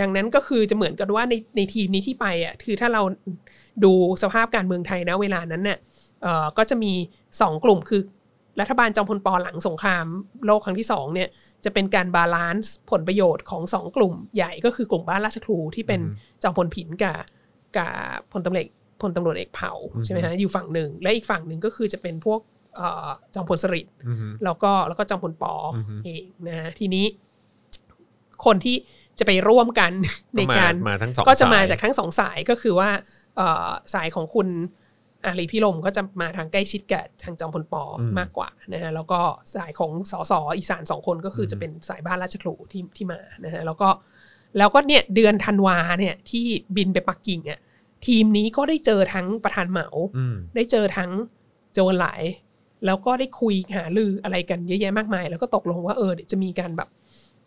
[0.00, 3.02] ดังนั้นก็คือจะเหมือนกันว่าในในทีมนี้ที่ไปอะคือถ้าเรา
[3.84, 5.78] ดูสภาพการเมืองไทยนะเวลานั้นเนี่ย
[6.22, 6.92] เอ่อก็จะมี
[7.40, 8.02] สองกลุ่มคือ
[8.60, 10.06] รัฐบาลจอมพลป.หลังสงคราม
[10.46, 11.28] โลกครั้งที่สองเนี่ย
[11.64, 16.06] จะเป็นการ balance ผลประโยชน์ของสองกลุ่มใหญ่ก็คือกลุ่มบ้านราชครูที่เป็นอื
[16.38, 17.18] มจอมพลผินกับ
[17.76, 17.92] กับ
[18.32, 18.66] พลตำรวจ
[19.02, 22.40] พลตำรวจเอกเผ่าอืมใช่ไหมฮะอยู่ฝั่งหนึ่ง และอีกฝั่งหนึ่งก็คือจะเป็นพวก
[22.76, 27.06] เอ่อจอมพลสฤษดิ์อืมแล้วก็แล้วก็จอมพลปออือฮึเองนะฮะทีนี้
[28.44, 28.76] คนที่
[29.18, 29.92] จะไปร่วมกัน
[30.36, 32.90] ในก็มาการมาทั้งสองก็จะมาสายจากทั้งสองสายก็คือว่า
[33.36, 34.48] เอ่อสายของคุณ
[35.24, 39.20] อารีพิรมก็จะมาทางใกล้ชิดกับทางจอมพลปออมมากกว่านะฮะแล้วก็
[39.54, 43.88] สายของสสอีสานสองคนก็คืออมจะเป็นสายบ้านราชครูที่ที่มานะฮะแล้วก็
[44.58, 46.46] แล้วก็เนี่ยเดือนธันวาเนี่ยที่
[46.76, 47.60] บินไปปักกิ่งเนี่ย
[48.06, 51.10] ทีมนี้ก็ได้เจอทั้งประธานเหมาอืมได้เจอทั้ง
[51.72, 52.22] โจรหลาย
[52.86, 56.88] แล้วก็ได้คุยหาลืออะไรกันเยอะแยะมากมาย แล้วก็ตกลงว่าเออเดี๋ยวจะมีการแบบ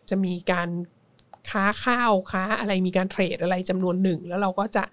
[0.10, 0.69] จะมีการ
[1.47, 4.83] ค้าข้าวค้าอะไรมีการเทรดอะไรจำนวนหนึ่ง แล้วเราก็จะ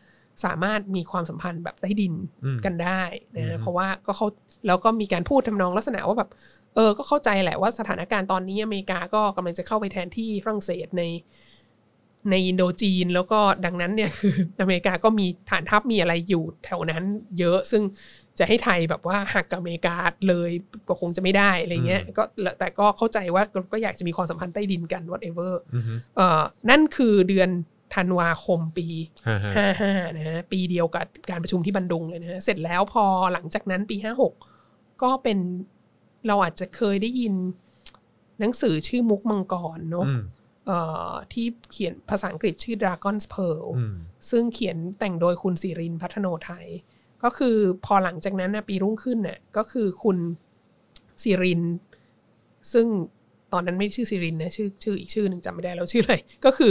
[0.45, 3.03] สามารถมีความสัมพันธ์แบบใต้ดินอืมกันได้
[3.37, 4.27] นะอืฮะมเพราะว่าก็เขา
[4.67, 6.29] แล้วก็มีการพูดทำนองลักษณะว่าแบบ
[6.75, 11.03] เออก็เข้าใจแหละว่าสถานการณ์ตอนนี้อเมริกาก็กำลังจะเข้าไปแทนที่ฝรั่งเศสใน
[12.31, 17.03] ในอินโดจีน แล้วก็ดังนั้นเนี่ยคืออเมริกาก็มีฐานทัพมีอะไรอยู่แถวนั้น
[17.39, 17.83] เยอะซึ่ง
[18.39, 19.97] จะให้ไทยแบบว่าหักกับอเมริกา
[20.29, 20.51] เลย
[20.89, 22.23] ก็คงจะไม่ได้อะไรเงี้ยก็
[22.59, 25.85] แต่ก็เข้าใจว่าก็ก็อยากจะมีความสัมพันธ์ใต้ดินกัน whatever อืม
[26.17, 27.51] เอ่อนั่นคือเดือน
[27.95, 28.87] ธันวาคมปี
[29.27, 34.35] ฮ่าฮ่าห้าห้านะฮะปีเดียวกับการประชุมที่บันดุงเลยนะฮะเสร็จแล้วพอหลังจากนั้นปีห้าหก
[35.03, 35.39] ก็เป็น
[36.27, 37.35] เราอาจจะเคยได้ยิน
[38.41, 40.33] หนังสือชื่อมุกมังกรเนาะอืมเอ่อ
[41.33, 43.97] ที่เขียนภาษาอังกฤษชื่อ Dragon's Pearl อืม
[44.31, 46.67] ซึ่งเขียนแต่งโดยคุณสิรินพัฒโนไทย
[47.23, 50.19] ก็คือพอหลังจากนั้นนะปีรุ่งขึ้นเนี่ยก็คือคุณ
[51.23, 51.63] สิริน
[52.73, 52.87] ซึ่ง
[53.53, 56.71] ตอนนั้นไม่ชื่อสิรินนะชื่อชื่ออีกชื่อหนึ่งจำไม่ได้แล้วชื่ออะไรก็คือ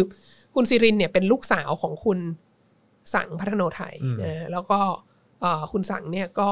[0.55, 2.19] คุณสิรินเนี่ยเป็นลูกสาวของคุณ
[3.13, 4.79] สังพัฒโนไทยอืมนะแล้วก็
[5.41, 6.51] เอ่อคุณสังเนี่ยก็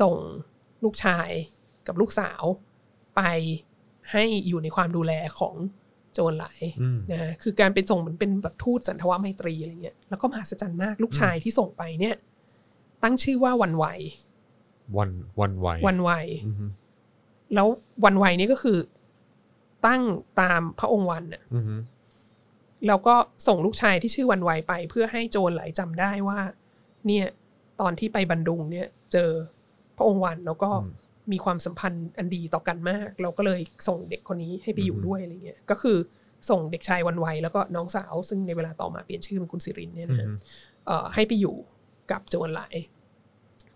[0.00, 0.16] ส่ง
[0.84, 1.28] ลูกชาย
[1.86, 2.42] กับลูกสาว
[3.16, 3.22] ไป
[4.12, 5.54] ให้อยู่ในความดูแลของ
[6.14, 12.16] โจรไหลายอืมนะฮะคือการเป็นส่งเหมือนเป็นแบบทูตสันทวไมตรีอะไรเงี้ยแล้วก็มหัศจรรย์มากลูกชายที่ส่งไปเนี่ย
[13.02, 13.86] ตั้งชื่อว่าวันไหว
[14.98, 16.10] วันวันไหววันไหว
[16.46, 16.70] อืม
[17.54, 17.68] แล้ว
[18.04, 18.78] วันไหวนี่ก็คือ
[19.86, 20.02] ตั้ง
[20.40, 21.74] ตามพระองค์วันน่ะอือฮึ
[22.86, 23.14] แล้วก็
[23.46, 26.38] ส่งลูกชายที่ชื่อวันไวไป เพื่อให้โจรไหลจำได้ว่า
[27.06, 27.26] เนี่ย
[27.80, 29.30] ตอนที่ไปบันดุงเนี่ย เจอ
[29.96, 30.70] พระองค์วันแล้วก็
[31.32, 35.96] มีความสัมพันธ์อันดีต่อกันมาก เราก็เลยส่งเด็กคนนี้ให้ไปอยู่ด้วยอะไรเงี้ยก็คือ
[36.50, 40.28] ส่งเด็กชายวันไวแล้วก็น้องสาว ซึ่งในเวลาต่อมาเปลี่ยนชื่อเป็นคุณสิรินเนี่ยนะฮะ
[40.86, 41.56] เอ่อให้ไปอยู่
[42.10, 42.62] กับโจรไหล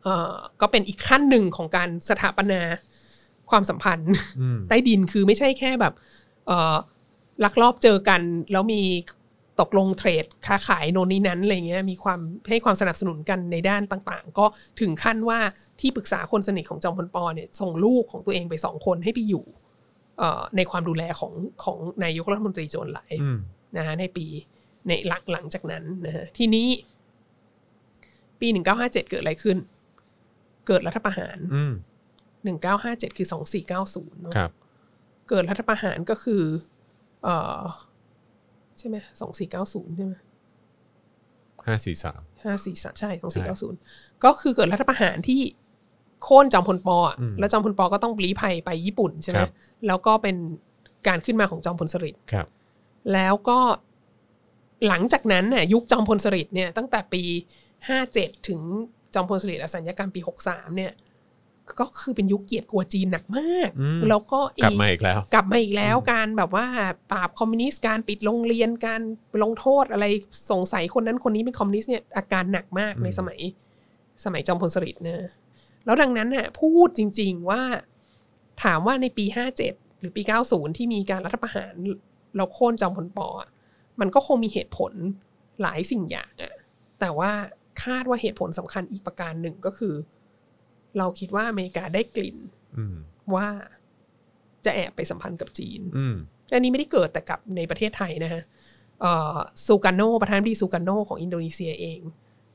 [0.03, 2.61] เอ่อก็เป็นอีกขั้นหนึ่งของการสถาปนา
[3.51, 5.95] ความสัมพันธ์อืมใต้ดินคือไม่ใช่แค่แบบ
[6.47, 6.77] เอ่อ
[7.45, 8.21] ลักลอบเจอกัน
[8.53, 8.83] แล้วมี
[9.61, 14.47] ตกลงเทรดค้าขายโน่นนี้นั้นอะไรเงี้ยมีความให้ความสนับสนุนกันในด้านต่างๆ ก็
[14.81, 15.39] ถึงขั้นว่า
[15.81, 19.45] ที่ปรึกษาคนสนิทของจอมพลปอเนี่ยส่งลูกของตัวเองไปสองคนให้ไปอยู่
[20.19, 21.33] เอ่อในความดูแลของ
[21.65, 23.39] ของนายกรัฐมนตรีโจรไหลอืม
[23.77, 24.27] นะฮะในปี
[24.89, 26.69] ในหลังหลังจากนั้นนะฮะทีนี้
[28.41, 29.57] ปีหนึ่งเก้าห้าเจ็ดเกิดอะไรขึ้น
[30.67, 31.75] เกิดรัฐประหารอืม
[32.45, 34.51] หนึ่งเก้าห้าเจ็ดคือสองสี่เก้าศูนย์ครับ
[35.29, 36.43] เกิดรัฐประหารก็คือ
[37.25, 37.61] เอ่อ
[38.79, 40.13] ใช่ไหมสองสี่เก้าศูนย์ใช่ไหม
[41.67, 43.79] ห้าสี่สามห้าสี่สามใช่สองสี่เก้าศูนย์
[44.25, 45.41] ก็คือเกิดรัฐประหารที่
[46.23, 49.53] โค่นจอมพลปออะอืมแล้วจอมพลปอก็ต้องลี้ภัยไปญี่ปุ่นใช่ไหมครับ
[49.87, 50.37] แล้วก็เป็น
[51.09, 52.47] การขึ้นมาของจอมพลสฤษดิ์ครับ
[53.13, 53.59] แล้วก็
[54.89, 57.23] หลังจากนั้นน่ะยุคจอมพลสฤษดิ์เนี่ยตั้งแต่ปี
[57.89, 58.61] ห้าเจ็ดถึง
[59.15, 60.93] จอมพลสฤษดิ์อสัญญกรรมปีหกสามเนี่ย
[61.81, 66.67] ก็คือเป็นยุคเกียรติกลัวจีนหนักมากอืมแล้วก็กลับมาอีกแล้ว กลับมาอีกแล้วการแบบว่า
[67.13, 69.01] ปราบคอมมิวนิสต์การปิดโรงเรียนการ
[69.43, 70.07] ลงโทษอะไร
[70.51, 73.39] สงสัยคนนั้นคนนี้เป็นคอมมิวนิสต์เนี่ยอาการหนักมากอืมในสมัย
[74.25, 75.31] สมัยจอมพลสฤษดิ์นะ
[75.85, 77.63] แล้วดังนั้นน่ะพูดจริง ๆว่า
[78.63, 81.75] ถามว่าในปีห้าเจ็ดหรือปีเก้าศูนย์ที่มีการรัฐประหาร
[82.37, 83.49] เราโค่นจอมพลปอะ
[84.01, 84.93] มันก็คงมีเหตุผล
[85.63, 86.55] หลายสิ่งอย่างอะ
[87.01, 87.33] แต่ว่า
[87.85, 89.95] คาดว่าเหตุผลสำคัญอีกประการหนึ่งก็คือ
[90.99, 92.37] เราคิดว่าอเมริกาได้กลิ่น
[92.77, 92.97] อืม
[93.35, 93.47] ว่า
[94.65, 96.17] จะแอบไปสัมพันธ์กับจีนอืม
[96.55, 98.43] อันนี้ไม่ได้เกิดแต่กับในประเทศไทยนะฮะ
[99.01, 102.01] เอ่อซูการโนประธานาธิบดีซูการโนของอินโดนีเซียเอง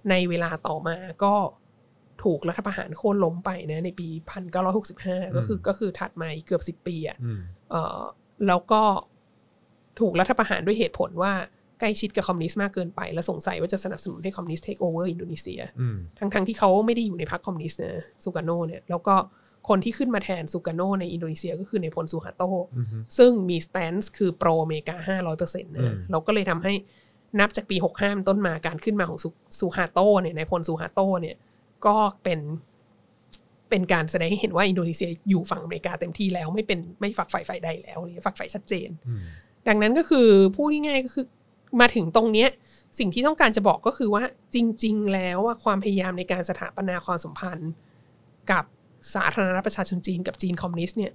[0.10, 1.34] ในเวลาต่อมาก็
[2.24, 4.08] ถูกรัฐประหารโค่นล้มไปนะในปี
[4.72, 8.00] 1965 ก็คือก็คือถัดมาอีกเกือบ 10 ปีอะอืมเอ่อ
[8.48, 8.82] แล้วก็
[10.00, 11.34] ถูกรัฐประหารด้วยเหตุผลว่า
[11.80, 19.16] ใกล้ชิดกับคอมมิวนิสต์มากเกินไป และสงสัยว่าจะสนับสนุนให้คอมมิวนิสต์ take over อินโดนีเซียอืมทั้งทั้งที่เขาไม่ได้อยู่ในพรรคคอมมิวนิสต์นะซูการ์โนเนี่ยแล้วก็
[19.70, 22.44] คนที่ขึ้นมาแทนซูการ์โนในอินโดนีเซียก็คือนายพลซูฮาร์โต
[22.76, 22.88] อืม
[23.18, 24.98] ซึ่งมี stance คือ pro อเมริกา
[25.42, 26.74] 500%นะอืมเราก็เลยทำให้
[27.40, 31.36] นับจากปี65เป็นต้นมาการขึ้นมาของซูซูฮาร์โตเนี่ยนายพลซูฮาร์โตเนี่ย
[31.86, 32.40] ก็เป็น
[33.70, 39.22] เป็นการแสดงให้เห็นว่าอินโดนีเซียอยู่ฝั่งอเมริกาเต็มที่แล้วไม่เป็นไม่ฝักฝ่ายฝ่ายใดแล้วเนี่ยฝักฝ่ายชัดเจนอืม
[39.68, 41.26] ดังนั้นก็คือพูดง่ายๆก็คือ
[41.80, 42.50] มาถึงตรงเนี้ย
[43.00, 44.24] สิ่งที่ต้องการจะบอกก็คือว่า
[44.56, 47.72] จริง ๆ แล้วว่าความพยายามในการสถาปนาความสัมพันธ์
[48.52, 48.64] กับ
[49.14, 51.14] สาธารณรัฐประชาชนจีนกับจีนคอมมิวนิสต์เนี่ย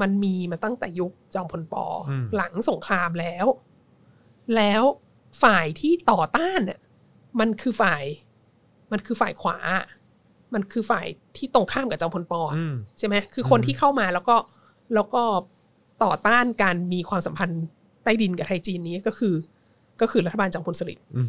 [0.00, 1.88] มันมีมาตั้งแต่ยุคจอมพลปออ
[2.22, 3.46] มหลังสงครามแล้ว
[4.56, 4.82] แล้ว
[5.42, 6.80] ฝ่ายที่ต่อต้านน่ะ
[7.40, 8.04] มันคือฝ่าย
[8.92, 9.58] มันคือฝ่ายขวา
[10.54, 14.36] มันคือฝ่ายที่ตรงข้ามกับจอมพลปออะอืมใช่ไหมคือคนที่เข้ามาแล้วก็
[14.94, 15.22] แล้วก็
[16.04, 17.64] ต่อต้านการมีความสัมพันธ์
[18.04, 19.34] ใต้ดินกับไทยจีนนี้ก็คือ
[20.00, 21.26] ก็คือรัฐบาลจอมพลสฤษดิ์อืม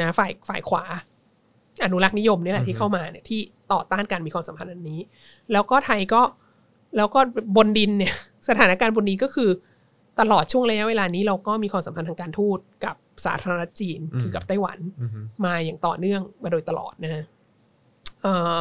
[0.00, 0.84] นะฝ่ายฝ่ายขวา
[1.84, 3.40] อนุรักษ์นิยมนี่แหอืละอฮึที่เข้ามาเนี่ยที่
[3.72, 5.00] ต่อต้านการมีความสัมพันธ์อันนี้
[5.52, 6.22] แล้วก็ไทยก็
[6.96, 7.20] แล้วก็
[7.56, 8.14] บนดินเนี่ย
[8.48, 9.50] สถานการณ์บนดินก็คือ
[10.20, 15.10] ตลอดช่วงระยะเวลานี้เราก็มีความสัมพันธ์ทางการทูตกับสาธารณรัฐจีนคือกับไต้หวันอืม
[15.44, 17.24] มาอย่างต่อเนื่องมาโดยตลอดนะฮะ
[18.22, 18.60] เอ่อ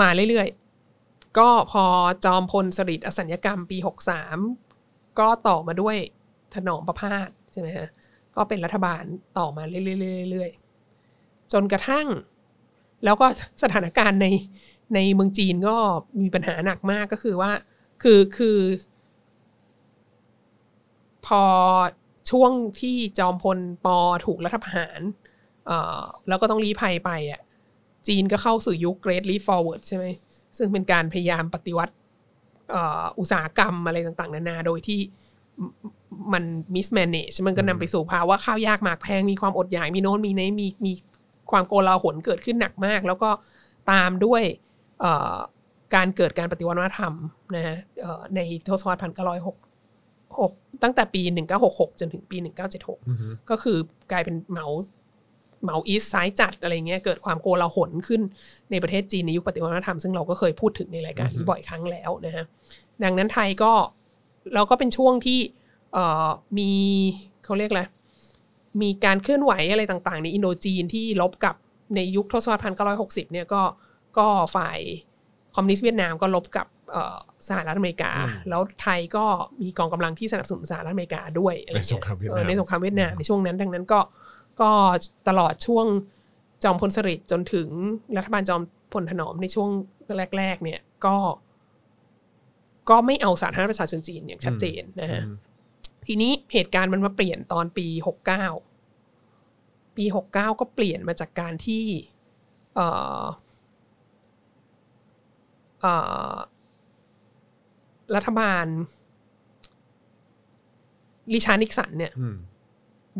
[0.00, 1.84] มาเรื่อยๆ ก็พอ
[2.24, 4.38] จอมพลสฤษดิ์อสัญญกรรมปีหกสาม
[5.18, 5.96] ก็ต่อมาด้วย
[6.54, 7.88] ถนอมประพาสใช่ไหมฮะ
[8.36, 9.04] ก็เป็นรัฐบาล
[9.38, 12.06] ต่อมาเรื่อยๆๆๆจนกระทั่ง
[13.04, 13.26] แล้วก็
[13.62, 14.26] สถานการณ์ใน
[14.94, 15.76] ในเมืองจีนก็
[16.20, 17.52] มีปัญหาหนักมากก็คือว่า
[18.02, 18.58] คือคือ
[21.26, 21.44] พอ
[22.30, 25.00] ช่วงที่จอมพลปอถูกรัฐประหาร
[25.66, 27.40] เอ่อแล้วก็ต้องรีภัยไปอะ
[28.08, 30.06] จีนก็เข้าสู่ยุค Great Leap Forward ใช่ไหม
[30.58, 31.94] ซึ่งเป็นการพยายามปฏิวัติ
[33.18, 35.00] อุตสาหกรรมอะไรต่าง ๆ นานาโดยที่
[36.12, 36.44] มมัน
[36.74, 40.92] mismanage มันก็นำไปสู่ภาวะข้าวยากหมากแพงมีความอดอยากมีโน้นมีนี้มีมี
[41.50, 43.30] ความโกลาหลเกิดขึ้นหนักมาก แล้วก็
[43.90, 44.42] ตามด้วย
[45.00, 45.36] เอ่อ
[45.94, 47.12] การเกิดการปฏิวัติวัฒนธรรม
[47.56, 49.56] นะฮะเอ่อในทศวรรษพันเก้าร้อยหก
[50.40, 51.22] หกตั้งแต่ปี
[51.60, 52.36] 1966จนถึงปี
[52.72, 53.16] 1976อืม
[53.50, 53.78] ก็คือ
[54.12, 54.66] กลายเป็นเหมา
[55.62, 58.20] เหมาอีสซ้ายจัดอะไรเงี้ยเกิดความโกลาหลขึ้น
[58.70, 62.44] ในประเทศจีนในยุคปฏิวัติวัฒนธรรมซึ่งเราก็เคยพูดถึงในรายการนี้บ่อยครั้งแล้วนะฮะ
[63.04, 63.72] ดังนั้นไทยก็
[64.54, 65.60] เราก็เป็นช่วงที่เอ่อ
[66.58, 66.70] มี
[67.44, 67.82] เขาเรียกอะไร
[68.82, 71.54] มีการเคลื่อนไหวอะไรต่างๆ ในอินโดจีนที่ลบกับ
[71.96, 73.62] ในยุคทศวรรษพันเก้าร้อยหกสิบเนี่ยก็
[74.18, 74.26] ก็
[74.56, 74.78] ฝ่าย
[75.54, 77.16] คอมมิวนิสต์เวียดนามก็ลบกับเอ่อ
[77.48, 79.24] สหรัฐอเมริกาอืมแล้วไทยก็
[79.62, 84.00] มีกองกำลังที่สนับสนุนสหรัฐอเมริกาด้วยอะไรในเงี้ยสงครามเวียดเอนาอมในสงครามเวียดนามในช่วงนั้น ดังนั้นก็
[84.60, 84.70] ก็
[85.28, 85.86] ตลอดช่วง
[86.64, 87.68] จอมพลสฤษดิ์จนถึง
[88.16, 89.68] รัฐบาลจอมพลถนอมในช่วง
[90.38, 91.16] แรก ๆ เนี่ยก็
[92.90, 95.36] ก็ไม่เอาสาธารณรัฐประชาชนจีนอย่างชัดเจนนะฮะอืม
[96.06, 98.46] ทีนี้เหตุการณ์มันมาเปลี่ยนตอนปีหกเก้า
[99.96, 101.84] ปีหกเก้าก็เปลี่ยนมาจากการที่
[102.74, 102.88] เอ่
[103.20, 103.22] อ
[105.80, 105.94] เอ่
[106.32, 106.34] อ
[108.14, 108.66] รัฐบาล
[111.32, 112.36] ริชาร์ดนิกสันเนี่ยอืม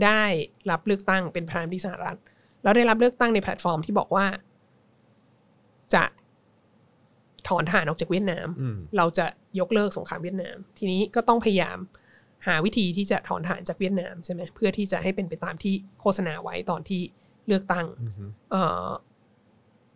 [0.05, 0.23] ได้
[0.71, 2.19] รับเลือกตั้งเป็นประธานาธิบดีสหรัฐ
[2.63, 4.27] แล้วได้รับเลือกตั้งในแพลตฟอร์มที่บอกว่า
[5.95, 6.05] จะ
[7.49, 9.27] ถอนทหารออกจากเวียดนามอืมเราจะ
[9.61, 11.79] ยกเลิกสงครามเวียดนาม ทีนี้ก็ต้องพยายาม
[12.47, 17.01] หาวิธีที่จะถอนทหารจากเวียดนามใช่ไหมเพื่อที่จะให้เป็นไปตามที่โฆษณาไว้ตอนที่
[17.47, 18.87] เลือกตั้งอืมเอ่อ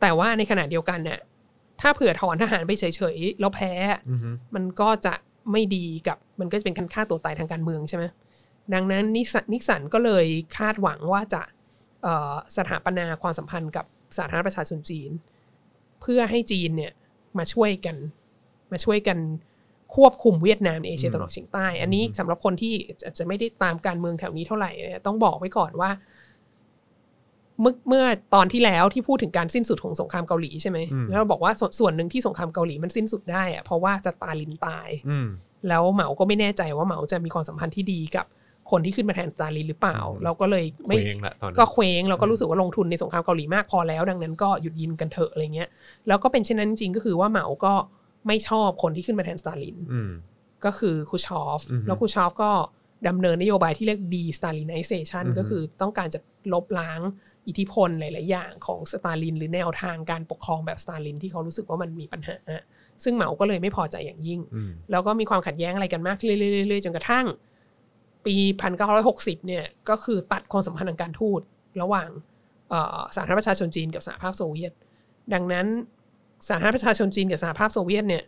[0.01, 1.21] แต่ว่าในขณะเดียวกันเนี่ย
[1.81, 2.85] ถ้าเผื่อถอนทหารไปเฉ
[3.17, 3.73] ยๆแล้วแพ้
[4.09, 4.19] อืม
[4.55, 5.15] มันก็จะ
[5.53, 8.05] ไม่ดีกับมันก็จะเป็นการฆ่าตัวตายทางการเมืองใช่ไหม
[8.75, 11.43] ดังนั้นนิกสันนิกสันก็เลยคาดหวังว่าจะ
[12.03, 15.11] เอ่อสถาปนาความสัมพันธ์กับสาธารณรัฐประชาชนจีน
[16.01, 16.93] เพื่อให้จีนเนี่ย
[17.39, 17.97] มาช่วยกัน
[18.73, 19.19] มาช่วยกัน
[19.95, 25.91] ควบคุมเวียดนามในเอเชียตะวันออกเฉียงใต้ อันนี้สำหรับคนที่อาจจะไม่ได้ตามการเมืองแถวนี้เท่าไหร่เนี่ยต้องบอกไว้ก่อนว่า
[27.61, 35.29] เมื่อเมื่อตอนที่แล้วที่พูดถึงการสิ้นสุดของสงครามเกาหลีใช่ไหมแล้วเราบอกว่าสวนส่วนหนึ่งที่สงครามเกาหลีมันสิ้นสุดได้อะเพราะว่าสตาลินตายอืม
[35.69, 38.27] แล้วเหมาก็ไม่แน่ใจว่าเหมาจะมีความสัมพันธ์ที่ดีกับ
[38.71, 45.69] คนที่ขึ้นมาแทนสตาลินหรือเปล่าอืมเราก็เลยไม่ไม่เองละตอนนั้นก็เคว้งเราก็รู้สึกว่าลงทุนในสงครามเกาหลีมากพอแล้ว ดังนั้นก็หยุดยิงกันเถอะอะไรเงี้ย
[46.09, 47.73] แล้วก็เป็นเช่นนั้นจริงๆก็คือว่าเหมาก็
[48.27, 50.11] ไม่ชอบคนที่ขึ้นมาแทนสตาลินอืม
[50.65, 52.51] ก็คือคูชอฟอือฮึแล้วคูชอฟก็
[53.09, 56.21] ดำเนินนโยบายที่เรียกดีสตาลินไนเซชันอือฮึก็คือต้องการจะ
[56.53, 57.01] ลบล้าง
[57.49, 62.37] อิทธิพลหลาย ๆ อย่างของสตาลิน หรือแนวทางการปกครองแบบสตาลิน ที่เขารู้สึกว่ามันมีปัญหา
[63.05, 67.27] ซึ่งเหมาก็เลยไม่พอใจอย่างยิ่งอืมแล้วก็มีความขัดแย้งอะไรกันมากขึ้นเรื่อยๆๆจนกระทั่ง
[68.27, 68.35] ปี
[68.93, 71.41] 1960 เนี่ยก็คือตัดความสัมพันธ์ทางการทูต
[71.83, 72.09] ระหว่าง
[72.71, 74.73] เอ่อสาธารณรัฐประชาชนจีนกับสหภาพโซเวียต
[75.35, 75.67] ดังนั้น
[76.49, 78.25] สหรัฐประชาชนจีนกับสหภาพโซเวียตเนี่ย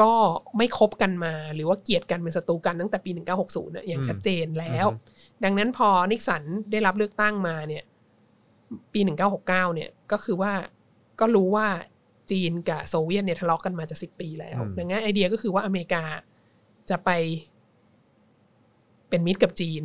[0.00, 0.12] ก็
[0.56, 7.84] ไม่คบกันมาหรือว่าเกลียดกันเป็นศัตรูกันตั้งแต่ปี 1960เนี่ยอย่างอืมชัดเจนแล้วอือฮึดังนั้นพอนิกสันได้รับเลือกตั้งมาเนี่ย
[8.92, 9.00] ปี
[9.32, 10.52] 1969เนี่ยก็คือว่า
[11.20, 11.68] ก็รู้ว่า
[12.30, 16.04] จีนกับโซเวียตเนี่ยทะเลาะกันมาจะสิบปีแล้วอืมดังนั้นไอเดียก็คือว่าอเมริกา
[16.90, 17.10] จะไป
[19.08, 19.82] เป็นมิตรกับจีน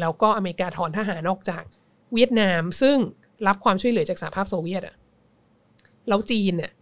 [0.00, 1.64] แล้วก็อเมริกาถอนทหารออกจาก
[2.14, 2.96] เวียดนาม ซึ่ง
[3.46, 4.96] รับความช่วยเหลือจากสหภาพโซเวียตอะ
[6.08, 6.72] แล้วจีนเนี่ย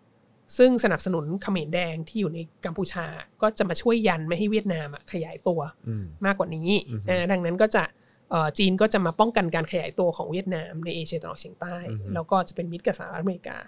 [0.59, 3.07] ซึ่งสนับสนุนเขมรแดงที่อยู่ในกัมพูชา
[3.43, 7.85] ก็จะมาช่วยยันไม่ให้เวียดนามอะขยายตัวอืมมากกว่านี้อือฮึเออดังนั้นก็จะ
[8.31, 11.77] เอ่อจีนก็จะมาป้องกันการขยายตัวของเวียดนามในเอเชียตะวันออกเฉียงใต้
[12.15, 13.59] แล้วก็จะเป็นมิตรกับสหรัฐอเมริกา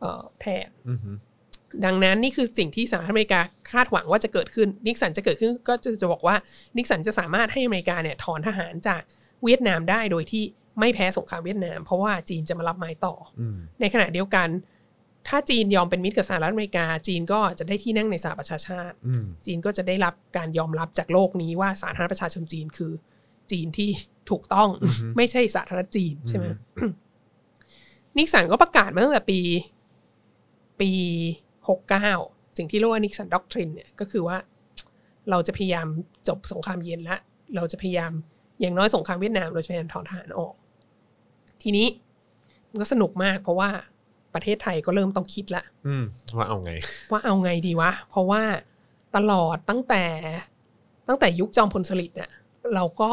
[0.00, 1.00] เอ่อแทนอืม
[1.84, 6.36] ดังนั้นนี่คือสิ่งที่สหรัฐอเมริกาคาดหวังว่าจะเกิดขึ้นนิกสันจะเกิดขึ้นก็จะจะบอกว่า
[6.76, 9.02] นิกสันจะสามารถให้อเมริกาเนี่ยถอนทหารจาก
[9.44, 10.42] เวียดนามได้โดยที่
[10.80, 14.48] ไม่แพ้สงครามเวียดนาม เพราะว่าจีนจะมารับไม้ต่ออืมในขณะเดียวกัน
[15.28, 22.92] ถ้าจีนยอมเป็นมิตรกับสหรัฐอเมริกา จีนก็จะได้ที่นั่งในสหประชาชาติอืมจีนก็จะได้รับการยอมรับจากโลกนี้ว่าสาธารณรัฐประชาชนจีนคือ
[23.50, 23.90] จีนที่
[24.30, 24.68] ถูกต้อง
[25.16, 26.46] ไม่ใช่สาธารณรัฐจีนใช่ไหม
[28.16, 29.40] นิกสันก็ประกาศมาตั้งแต่ปี
[30.80, 30.90] ปี
[31.68, 32.10] หกเก้า
[32.58, 34.36] สิ่งที่เรียกว่านิกสันด็อกทรินเนี่ยก็คือว่า
[35.30, 35.86] เราจะพยายาม
[36.28, 37.16] จบสงครามเย็นละ
[37.56, 38.12] เราจะพยายาม
[38.60, 40.54] อย่างน้อยสงครามเวียดนามเราจะพยายามถอนทหารออก
[41.62, 41.86] ทีนี้
[42.70, 43.70] มันก็สนุกมากเพราะว่า
[44.34, 46.04] ประเทศไทยก็เริ่มต้องคิดละอืม
[46.36, 46.72] ว่าเอาไง
[47.12, 48.42] ว่าเอาไงดีวะ เพราะว่า
[49.16, 50.04] ตลอดตั้งแต่
[51.08, 52.30] ตั้งแต่ยุคจอมพลสฤษดิ์เนี่ย
[52.74, 53.10] เราก็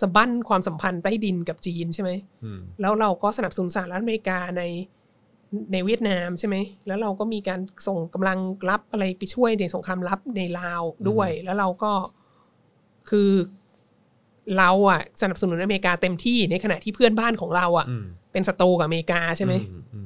[0.00, 2.10] สะบั้นความสัมพันธ์ใต้ดินกับจีนใช่ไหม
[2.44, 4.62] อืมแล้วเราก็สนับสนุนสหรัฐอเมริกาใน
[5.72, 8.38] ในเวียดนามใช่ไหม แล้วเราก็มีการส่งกำลัง
[8.70, 11.92] รับอะไรไปช่วยในสงครามลับในลาวด้วย แล้วเราก็
[13.10, 13.30] คือ
[14.58, 20.00] เราอะสนับสนุนอเมริกาเต็มที่ในขณะที่เพื่อนบ้านของเราอะอืมเป็นศัตรูกับอเมริกาใช่ไหมอือื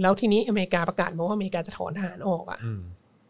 [0.00, 2.82] แล้วทีนี้อเมริกาประกาศมาว่าอเมริกาจะถอนทหารออกอะอืม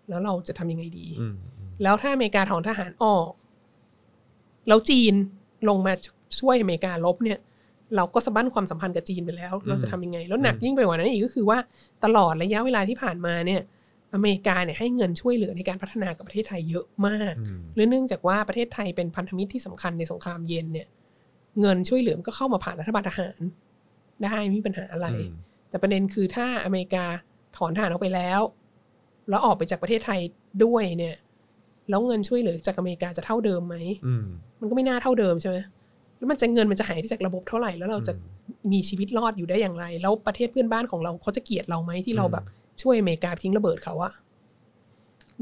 [0.08, 3.30] แล้วเราจะทำยังไงดีอืมอืมแล้วถ้าอเมริกาถอนทหารออก
[4.68, 5.14] แล้วจีน
[5.68, 5.92] ลงมา
[6.40, 7.38] ช่วยอเมริการบเนี่ย
[7.96, 11.58] เราก็สะบั้นความสัมพันธ์กับจีนไปแล้ว เราจะทำยังไง แล้วหนักยิ่งไปกว่านั้นอีกก็คือว่า
[12.04, 13.60] ตลอดระยะเวลาที่ผ่านมาเนี่ย
[14.14, 20.88] อเมริกาเนี่ยให้เงินช่วยเหลือในการพัฒนากับประเทศไทยเยอะมากอืมหรือเนื่องจากว่าประเทศไทยเป็นพันธมิตรที่สำคัญในสงครามเย็นเนี่ย
[21.60, 23.40] เงินช่วยเหลือมันก็เข้ามาผ่านรัฐบาลทหาร
[24.24, 25.34] ได้ไม่มีปัญหาอะไรอืม
[25.70, 27.04] แต่ประเด็นคือถ้าอเมริกา
[27.56, 28.40] ถอนทหารออกไปแล้ว
[29.28, 30.20] แล้วออกไปจากประเทศไทย
[30.64, 31.16] ด้วยเนี่ย
[31.90, 34.26] แล้วเงินช่วยเหลือจากอเมริกาจะเท่าเดิมไหมอืม
[34.60, 35.56] มันก็ไม่น่าเท่าเดิมใช่ไหม
[36.18, 38.12] แล้วมันจะเงินมันจะหายไปจากระบบเท่าไหร่แล้วเราจะ
[38.72, 42.44] มีชีวิตรอดอยู่ได้อย่างไร แล้วประเทศเพื่อนบ้านของเราเขาจะเกลียดเราไหมที่เราแบบ
[42.82, 44.12] ช่วยอเมริกาทิ้งระเบิดเขาอะ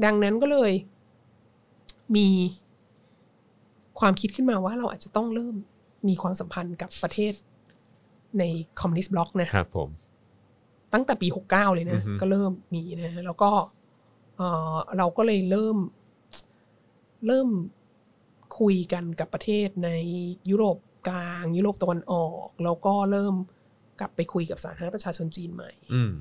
[0.05, 0.71] ดังนั้นก็เลย
[2.15, 2.27] มี
[3.99, 5.55] ความคิดขึ้นมาว่าเราอาจจะต้องเริ่ม
[6.07, 7.33] มีความสัมพันธ์กับประเทศ
[8.39, 8.43] ใน
[8.79, 9.89] คอมมิวนิสต์บล็อกนะครับผม
[10.93, 13.51] ตั้งแต่ปี 69 เลยนะอือฮึก็เริ่มมีนะแล้วก็
[14.37, 14.41] เอ
[14.73, 15.77] อเราก็เลยเริ่ม
[17.27, 17.49] เริ่ม
[18.59, 19.89] คุยกันกับประเทศใน
[20.49, 23.35] ยุโรปกลางยุโรปตะวันออก แล้วก็เริ่ม
[23.99, 26.11] กลับไปคุยกับสาธารณรัฐประชาชนจีนใหม่อืม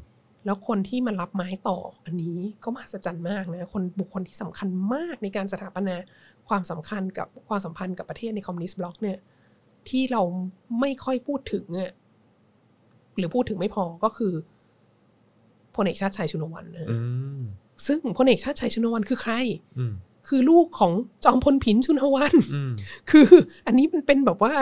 [0.45, 5.97] แล้วคนที่มารับไม้ต่ออันนี้ก็มหัศจรรย์มากนะคนบุคคลที่สำคัญมากในการสถาปนา
[6.49, 9.19] ความสำคัญกับความสัมพันธ์กับประเทศในคอมมิวนิสต์บล็อกเนี่ย
[9.89, 10.23] ที่เรา
[10.81, 11.93] ไม่ค่อยพูดถึงอะ
[13.19, 14.33] หรือพูดถึงไม่พอก็คือ
[15.79, 16.99] พลเอกชาติชายชุนวันนะอื
[17.39, 17.43] ม
[17.87, 19.35] ซึ่งพลเอกชาติชายชุนวันคือใคร
[19.79, 19.93] อืม
[20.29, 20.93] คือลูกของ
[21.25, 22.73] จอมพลผินชุนวันอืม
[23.11, 23.29] คือ
[23.67, 24.55] อันนี้มันเป็นแบบว่า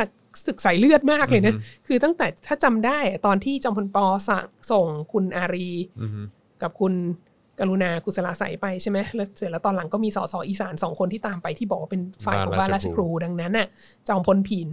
[0.47, 6.11] ศึกสายเลือดมากเลยนะอือฮึคือตั้งแต่ถ้าจำได้อะตอนที่จอมพลปอสั่งส่งคุณอารีอืม
[6.63, 6.93] กับคุณ
[7.61, 13.69] กรุณากุศลาใสยไปใช่ไหมแล้วเสร็จแล้วตอนหลังก็มีสสอีสานสองคนที่ตามไปที่บอกว่าเป็นฝ่ายของบ้านราชครูดังนั้นน่ะ
[14.09, 14.71] จอมพลผิน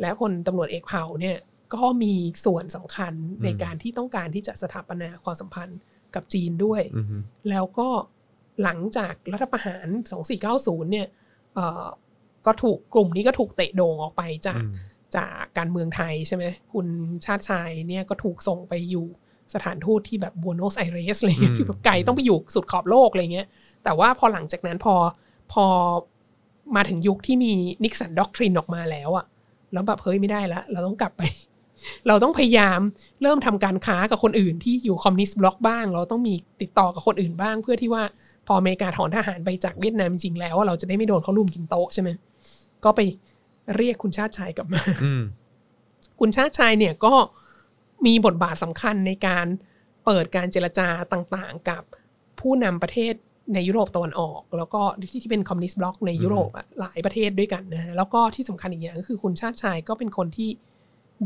[0.00, 1.36] และพลตำรวจเอกเผ่าเนี่ย
[1.74, 3.12] ก็มีส่วนสำคัญ
[3.44, 5.78] ในการที่ต้องการที่จะสถาปนาความสัมพันธ์
[6.14, 7.88] กับจีนด้วยอืมแล้วก็
[8.62, 9.86] หลังจากรัฐประหาร
[10.38, 11.06] 2490 เนี่ย
[11.54, 11.86] เอ่อ
[12.46, 14.74] ก็ถูกกลุ่มนี้ก็ถูกเตะโด่งออกไปจากอืม
[15.16, 16.86] จากการเมืองไทยใช่ไหมคุณ
[17.24, 19.06] ชาติชายเนี่ยก็ถูกส่งไปอยู่
[19.54, 23.46] สถานทูตที่แบบบัวโนสไอเรสอะไรเงี้อืยมที่แบบไกลต้องไปอยู่สุดขอบโลกอะไรเงี้ย
[23.84, 24.94] แต่ว่าพอหลังจากนั้นพอ
[25.52, 25.64] พอ
[26.76, 27.52] มาถึงยุคที่มี
[27.84, 29.26] นิกสันด็อกทรินออกมาแล้วอะ
[29.72, 31.22] แล้วแบบเฮ้ยไม่ได้ละ เราต้องกลับไป
[32.08, 32.80] เราต้องพยายาม
[33.22, 38.02] เริ่มทำการค้ากับคนอื่นที่อยู่คอมมิวนิสต์บล็อกบ้าง เราต้องมีติดต่อกับคนอื่นบ้าง เพื่อที่ว่า
[38.46, 42.10] พออเมริกาถอนทหารไปจากเวียดนามจริงแล้วอะเราจะได้ไม่โดนเขาลุมกินโต๊ะใช่ไหม
[42.84, 43.00] ก็ไป
[43.76, 44.82] เรียกคุณชาติชายกลับมา
[46.20, 47.14] คุณชาติชายเนี่ยก็
[48.06, 49.46] มีบทบาทสำคัญในการ
[50.04, 51.82] เปิดการเจรจาต่างๆ กับ
[52.40, 53.14] ผู้นำประเทศ
[53.54, 60.48] ในยุโรปตะวันออก แล้วก็ที่ที่เป็นคอมมิวนิสต์บล็อกในยุโรปอะหลายประเทศด้วยกันนะฮะแล้วก็ที่สำคัญอีกอย่างก็คือคุณชาติชายก็เป็นคนที่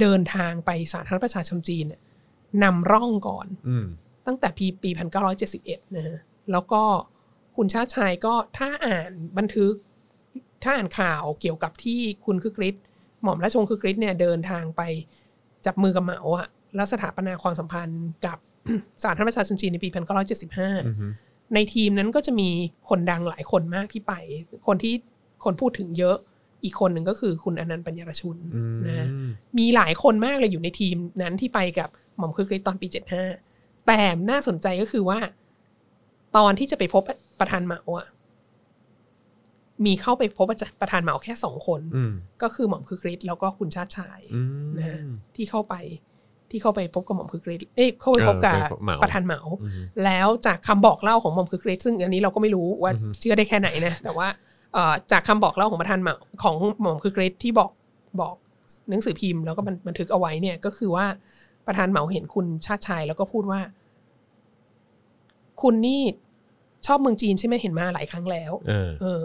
[0.00, 2.00] เดินทางไปสาธารณรัฐประชาชนจีนเนี่ย
[2.62, 3.86] นำร่องก่อนอืม
[4.26, 6.18] ตั้งแต่ปีปีพันเก้าร้อยเจ็ดสิบเอ็ดนะฮะ
[6.52, 6.82] แล้วก็
[7.56, 9.72] คุณชาติชายก็ถ้าอ่านบันทึก
[10.62, 12.82] ถ้าอ่านข่าวเกี่ยวกับที่คุณคึกฤทธิ์
[13.22, 14.82] หม่อมราชวงศ์คึกฤทธิ์เนี่ยเดินทางไป
[15.66, 18.38] จับมือกับเหมาอะแล้วสถาปนาความสัมพันธ์กับ
[19.02, 21.12] สาธารณรัฐประชาชนจีนในปีพันเก้าร้อยเจ็ดสิบห้าอืม
[21.54, 22.50] ในทีมนั้นก็จะมี
[22.88, 24.12] คนดังหลายคนมากที่ไป
[24.66, 24.94] คนที่
[25.44, 26.16] คนพูดถึงเยอะ
[26.64, 29.08] อีกคนหนึ่งก็คือคุณอนันต์ปัญญารชุนอืมนะฮะ
[29.58, 33.24] มีหลายคนมากเลยอยู่ในทีมนั้นที่ไปกับหม่อมคึกฤทธิ์ตอนปีเจ็ดห้า
[33.86, 35.18] แต่น่าสนใจก็คือว่า
[36.36, 37.02] ตอนที่จะไปพบ
[37.40, 38.06] ประธานเหมาอะ
[39.84, 40.46] มีเข้าไปพบ
[40.80, 44.98] ประธานเหมาแค่สองคนอืมก็คือหม่อมคึกฤทธิ์แล้วก็คุณชาติชายอืมนะฮะ
[45.36, 45.74] ที่เข้าไป
[46.50, 49.72] ที่เข้าไปพบกับหม่อมคึกฤทธิ์เอ้ยเข้าไปพบกับเออไปพบเหมาประธานเหมาอืม
[50.04, 54.51] แล้วจากคำบอกเล่าของหม่อมคึกฤทธิ์ซึ่งอันนี้เราก็ไม่รู้ว่าอือฮึเชื่อได้แค่ไหนนะแต่ว่าเอ่อ
[55.12, 57.70] จากคำบอกเล่าของประธานเหมาของหม่อมคึกฤทธิ์ที่บอก
[58.20, 58.34] บอก
[58.90, 61.06] หนังสือพิมพ์แล้วก็บันบันทึกเอาไว้เนี่ย ก็คือว่า
[61.66, 63.60] ประธานเหมาเห็นคุณชาติชายแล้วก็พูดว่า
[65.62, 66.02] คุณนี่
[66.86, 69.24] ชอบเมืองจีนใช่ไหมเห็นมาหลายครั้งแล้วเออเออ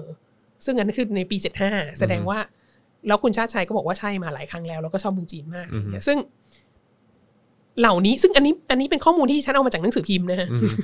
[0.65, 2.39] ซึ่งอันนั้นคือในปีเจ็ดห้าแสดงว่า
[3.07, 6.17] แล้วคุณชาติชัยก็บอกว่าใช่มาหลายครั้งแล้วแล้วก็ชอบเมืองจีนมากอะไรเงี้ยซึ่ง
[7.79, 10.75] เหล่านี้ ซึ่งอันนี้ อันนี้เป็นข้อมูลที่ฉันเอามาจากหนังสือพิมพ์นะฮะอืม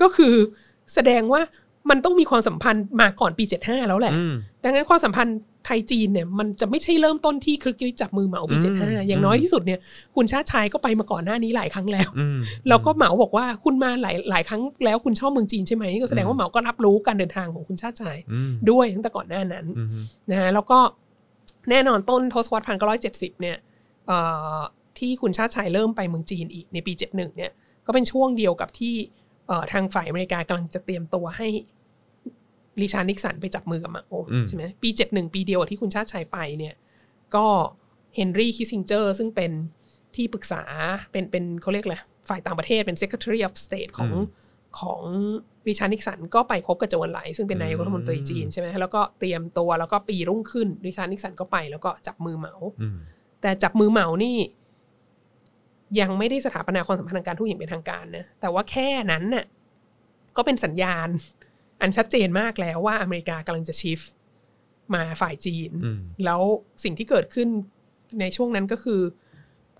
[0.00, 0.34] ก็คือ
[0.94, 1.40] แสดงว่า
[1.90, 9.80] มันต้องมีความสัมพันธ์มาก่อนปีเจ็ดห้าแล้วแหละอืมดังนั้นความสัมพันธ์ไทยจีนเนี่ยมันจะไม่ใช่เริ่มต้นที่คลึกฤทธิ์จับมือเหมาปีอืเจ็ดห้ามอย่างน้อยที่สุดเนี่ย
[10.16, 12.38] คุณชาติชายก็ไปมาก่อนหน้านี้หลายครั้งแล้วอืม
[12.68, 19.88] แล้วก็เหมาบอกว่าคุณมาหลายหลายครั้งแล้วคุณชอบเมืองจีนใช่ไหมก็แสดงว่าเหมาก็รับรู้การเดินทางของคุณชาติชายอืมด้วยตั้งแต่ก่อนหน้านั้นอืม
[20.30, 20.78] นะฮะแล้วก็
[21.70, 23.56] แน่นอนต้นทศวรรษพันเก้าร้อยเจ็ดสิบเนี่ย
[24.06, 24.18] เอ่
[24.56, 24.58] อ
[24.98, 27.52] ที่คุณชาติชายเริ่มไปเมืองจีนอีกในปีเจ็ดหนึ่งเนี่ย
[27.86, 29.27] ก็เป็นช่วงเดียวกับที่เอ่อ
[29.72, 31.48] ทางฝ่ายอเมริกากำลังจะเตรียมตัวให้
[32.80, 36.74] ริชาร์ดนิกสันไปจับมือกับมาโออืมใช่ไหมปีเจ็ดหนึ่งปีเดียวกับที่คุณชาติชายไปเนี่ย
[37.34, 37.46] ก็
[38.16, 39.52] เฮนรี่คิสซิงเจอร์ซึ่งเป็น
[40.16, 40.62] ที่ปรึกษา
[41.12, 41.96] เป็นเป็นเขาเรียกอะไร
[42.28, 44.26] ฝ่ายต่างประเทศเป็น Secretary of State ของอืม
[44.80, 45.02] ของ
[45.68, 52.96] ริชาร์ดนิกสันก็ไปพบกับโจวอนไหล ซึ่งเป็นนายกรัฐมนตรีจีนใช่ไหมแล้วก็เตรียมตัวแล้วก็ปีรุ่งขึ้นริชาร์ดนิกสันก็ไปแล้วก็จับมือเหมาอืม
[53.42, 54.36] แต่จับมือเหมานี่
[56.00, 59.44] ยังไม่ได้สถาปนาความสัมพันธ์ทางการทูตอย่างเป็นทางการนะแต่ว่าแค่นั้นน่ะ
[60.36, 61.08] ก็เป็นสัญญาณ
[61.80, 64.00] อันชัดเจนมากแล้วว่าอเมริกากำลังจะ shift
[64.94, 66.40] มาฝ่ายจีนอืมแล้ว
[66.84, 67.48] สิ่งที่เกิดขึ้น
[68.20, 69.00] ในช่วงนั้นก็คือ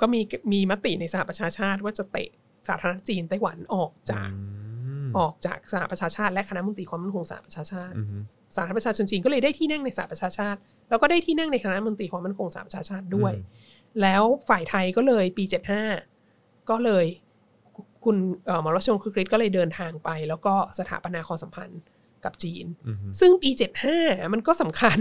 [0.00, 0.20] ก็มี
[0.52, 2.28] มีมติในสหประชาชาติ ว่าจะเตะ
[2.68, 4.30] สาธารณรัฐจีนไต้หวันออกจาก
[5.06, 8.22] มออกจากสหประชาชาติและคณะมนตรีความมั่นคงสหประชาชาติอืม
[8.56, 10.58] สาธารณรัฐประชาชนจีนก็เลยได้ที่นั่งในสหประชาชาติ
[10.90, 13.32] แล้วก็ได้ที่นั่งในคณะมนตรีความมั่นคงสหประชาชาติด้วย
[14.02, 15.44] แล้วฝ่ายไทยก็เลยปี
[16.06, 17.06] 75 ก็เลย
[17.74, 18.16] คุคุณ
[18.46, 21.80] เอ่อหมอรัชชงคริสก็เลยเดินทางไป แล้วก็สถาปนาความสัมพันธ์
[22.24, 23.50] กับจีนอืมซึ่งปี
[23.92, 24.98] 75 มันก็สำคัญ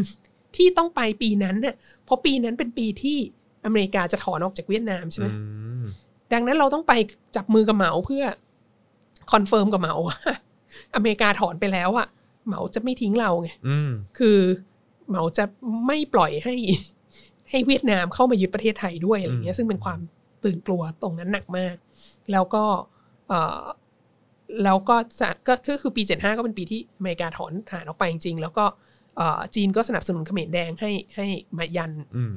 [0.56, 3.18] ที่ต้องไปปีนั้นเนี่ยเพราะปีนั้นเป็นปีที่
[3.66, 5.40] อเมริกาจะถอนออกจากเวียดนามใช่ไหมอื
[5.82, 5.86] ม
[6.34, 6.94] ดังนั้นเราต้องไป
[7.36, 8.24] จับมือกับเหมาเพื่อ
[9.32, 10.20] confirm กับเหมาว่า
[10.96, 12.08] อเมริกาถอนไปแล้วอะ
[12.48, 14.40] เหมาจะไม่ทิ้งเราไงอืมคือ
[15.10, 15.46] เหมาจะ
[15.88, 16.56] ไม่ปล่อยให้
[17.50, 20.00] ให้เวียดนามเข้ามายึดประเทศไทยด้วยอะไรเงี้ยซึ่งเป็นความ
[20.44, 21.76] ตื่นกลัวตรงนั้นหนักมาก
[22.32, 22.64] แล้วก็
[23.28, 23.64] เอ่อ
[24.64, 28.66] แล้วก็จะก็ก็คือปี 75 ก็เป็นปีที่อเมริกาถอนฐานออกไปจริงๆ แล้วก็
[29.18, 31.28] เอ่อจีนก็สนับสนุนเขมรแดงให้ให้
[31.58, 32.36] มายันอืม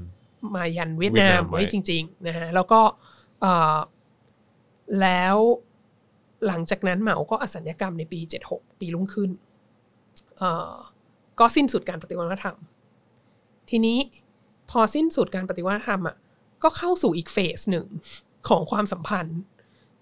[0.54, 2.80] มายันเวียดนามเวียดนามไว้ไว้จริงๆนะฮะแล้วก็
[3.40, 3.78] เอ่อ
[5.00, 5.36] แล้ว
[6.46, 9.30] หลังจากนั้นเหมาก็อสัญญกรรมในปี 76 ปีรุ่งขึ้น
[10.38, 10.74] เอ่อ
[11.40, 12.56] ก็สิ้นสุดการปฏิวัติวัฒนธรรม
[13.70, 13.98] ทีนี้
[14.70, 16.16] พอสิ้นสุดการปฏิวัติธรรมอะ
[16.62, 17.86] ก็เข้าสู่อีกเฟสหนึ่ง
[18.48, 19.40] ของความสัมพันธ์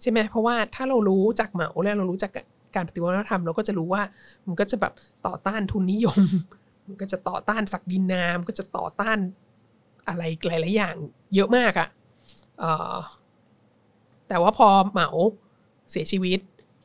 [0.02, 2.32] ใช่ไหมเพราะว่าถ้าเรารู้จากเหมาแล้วเรารู้จาก
[2.76, 4.02] การปฏิวัติธรรมเราก็จะรู้ว่า
[4.46, 4.92] มันก็จะแบบ
[5.26, 6.20] ต่อต้านทุนนิยม
[6.86, 9.18] มันก็จะต่อต้านศักดินนามก็จะต่อต้าน
[10.08, 10.96] อะไรหลายๆอย่าง
[11.34, 12.98] เยอะมากอะ่ะ
[14.28, 15.08] แต่ว่าพอเหมา
[15.90, 16.40] เสียชีวิต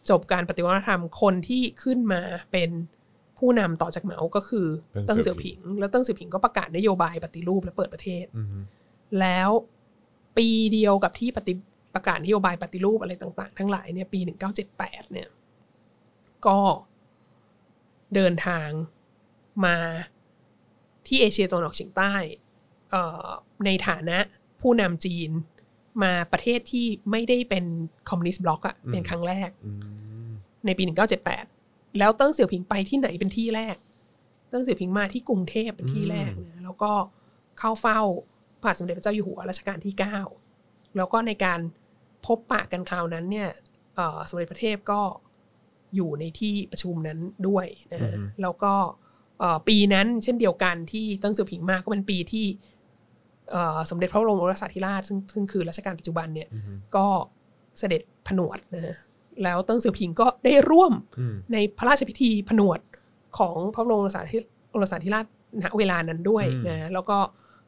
[0.09, 2.21] จบการปฏิวัติธรรมคนที่ขึ้นมา
[2.51, 2.69] เป็น
[3.43, 8.47] ผู้นำต่อจากเหมาก็คือเติ้เติ้งงเสี่เสี่ยยววผิผิงงแล้วเติ้งเสี่ยวผิงก็ประกาศนโยบายปฏิรูปและเปิดประเทศอืม
[9.19, 9.49] แล้ว
[10.37, 11.53] ปีเดียวกับที่ปฏิ
[11.95, 14.19] ประกาศนโยบายปฏิรูปอะไรต่าง ๆ ทั้งหลายเนี่ยปี
[14.65, 15.27] 1978เนี่ย
[16.47, 16.59] ก็
[18.15, 18.69] เดินทาง
[19.65, 19.77] มา
[21.07, 22.13] ที่เอเชียตะวันออกเฉียงใต้
[22.91, 23.27] เอ่อ
[23.65, 24.17] ในฐานะ
[24.61, 25.29] ผู้นำจีน
[26.03, 27.65] มาประเทศที่ไม่ได้เป็น
[28.09, 29.71] คอมมิวนิสต์บล็อกอะเป็นครั้งแรกอื
[30.27, 30.31] ม
[30.65, 31.52] ในปี1978
[31.99, 33.77] แล้วเติ้งเสี่ยวผิงไปที่ไหนเป็นที่แรก
[34.49, 36.91] เติ้งเสี่ยวผิงมาที่กรุงเทพเป็นที่แรกนะแล้วก็
[37.59, 37.99] เข้าเฝ้า
[38.61, 39.93] พระบาทสมเด็จพระเจ้าอยู่หัวรัชกาลที่
[40.45, 41.59] 9แล้วก็ในการ
[42.25, 43.49] พบปะกันคราวนั้นเนี่ย
[43.95, 45.01] เอ่อสมเด็จพระเทพก็
[45.95, 48.73] อยู่ในที่ประชุมนั้นด้วยนะฮะแล้วก็
[49.39, 52.45] เอ่อปีนั้นเช่นเดียวกันที่เติ้งเสี่ยวผิงมาก็เป็นปีที่
[53.51, 57.05] เอ่อสมเด็จพระบรมโอรสาธิราชซึ่งซึ่งคือรัชกาลปัจจุบันเนี่ยอืมก็
[57.79, 58.95] เสด็จผนวดนะฮะ
[59.43, 62.79] แล้วเติ้งเสี่ยวผิงก็ได้ร่วมอืมในพระราชพิธีผนวด
[63.37, 64.37] ของพระบรมโอรสาธิ
[64.71, 65.25] โอรสาธิราช
[65.63, 67.17] ณเวลานั้นด้วยอืมนะแล้วก็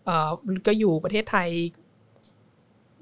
[0.05, 0.29] เอ่อ
[0.67, 1.49] ก็อยู่ประเทศไทย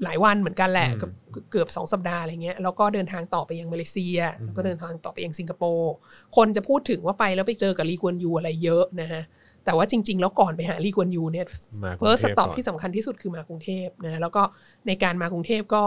[0.03, 1.09] หลายวันเหมือนกันแหละอืมเกือ
[1.43, 5.93] บเกือบสองสัปดาห์อะไรเงี้ยแล้วก็เดินทางต่อไปยังมาเลเซียอืมแล้วก็เดินทางต่อไปยังสิงคโปร์
[6.35, 9.23] คนจะพูดถึงว่าไปแล้วไปเจอกับลีกวนยูอะไรเยอะนะฮะ
[9.65, 11.45] แต่ว่าจริง ๆ แล้วก่อนไปหาลีกวนยูเนี่ย
[11.83, 14.41] มากรุง first stop ก่อนที่สำคัญที่สุดคือมากรุงเทพนะแล้วก็
[14.87, 15.83] ในการมากรุงเทพก็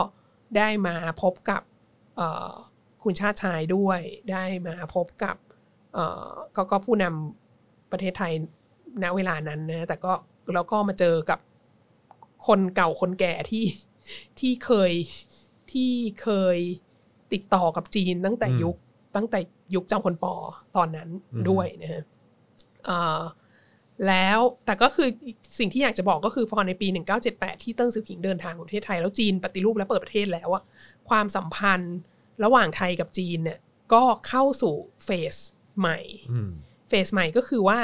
[0.56, 1.75] ได้มาพบกับเอ่อ
[3.02, 4.00] คุณชาติชายด้วย
[4.30, 5.36] ได้มาพบกับ
[5.94, 8.32] เอ่อก็ก็ผู้นำประเทศไทย
[9.02, 10.12] ณเวลานั้นนะแต่ก็
[10.54, 11.40] แล้วก็มาเจอกับ
[12.46, 13.64] คนเก่าคนแก่ที่
[14.38, 14.92] ที่เคย
[15.72, 15.92] ที่
[16.22, 16.58] เคย
[17.32, 18.76] ติดต่อกับจีนตั้งแต่อืมยุค
[19.16, 19.38] ตั้งแต่
[19.74, 20.34] ยุคจอมพลปอ
[20.76, 22.02] ตอนนั้นอืมด้วยนะฮะ
[22.84, 23.20] เอ่อ
[24.08, 25.08] แล้วแต่ก็คือ
[25.58, 26.86] สิ่งที่อยากจะบอกก็คือพอในปี
[27.26, 30.62] 1978 ที่เติ้งซือผิงเดินทางมาประเทศไทย แล้วจีนปฏิรูปและเปิดประเทศแล้วอะ
[31.08, 31.96] ความสัมพันธ์
[32.44, 33.58] ระหว่างไทยกับจีนเนี่ย
[33.92, 34.74] ก็เข้าสู่
[35.04, 35.34] เฟส
[35.78, 35.98] ใหม่
[36.32, 36.50] อืม
[36.88, 37.78] เฟสใหม่ก็คือว่า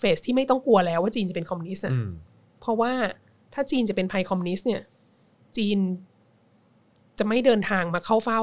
[0.00, 2.10] เฟสที่ไม่ต้องกลัวแล้วว่าจีนจะเป็นคอมมิวนิสต์อะอืม
[2.60, 2.92] เพราะว่า
[3.54, 4.82] ถ้าจีนจะเป็นภัยคอมมิวนิสต์เนี่ย
[5.56, 5.78] จีน
[7.18, 8.40] จะไม่เดินทางมาเข้าเฝ้า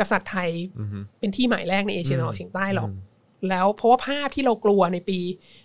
[0.00, 0.88] กษัตริย์ไทยอืม
[1.18, 2.98] เป็นที่หมายแรกในเอเชียตะวันออกเฉียงใต้หรอกอืม
[3.48, 5.18] แล้วเพราะว่าภาพที่เรากลัวในปี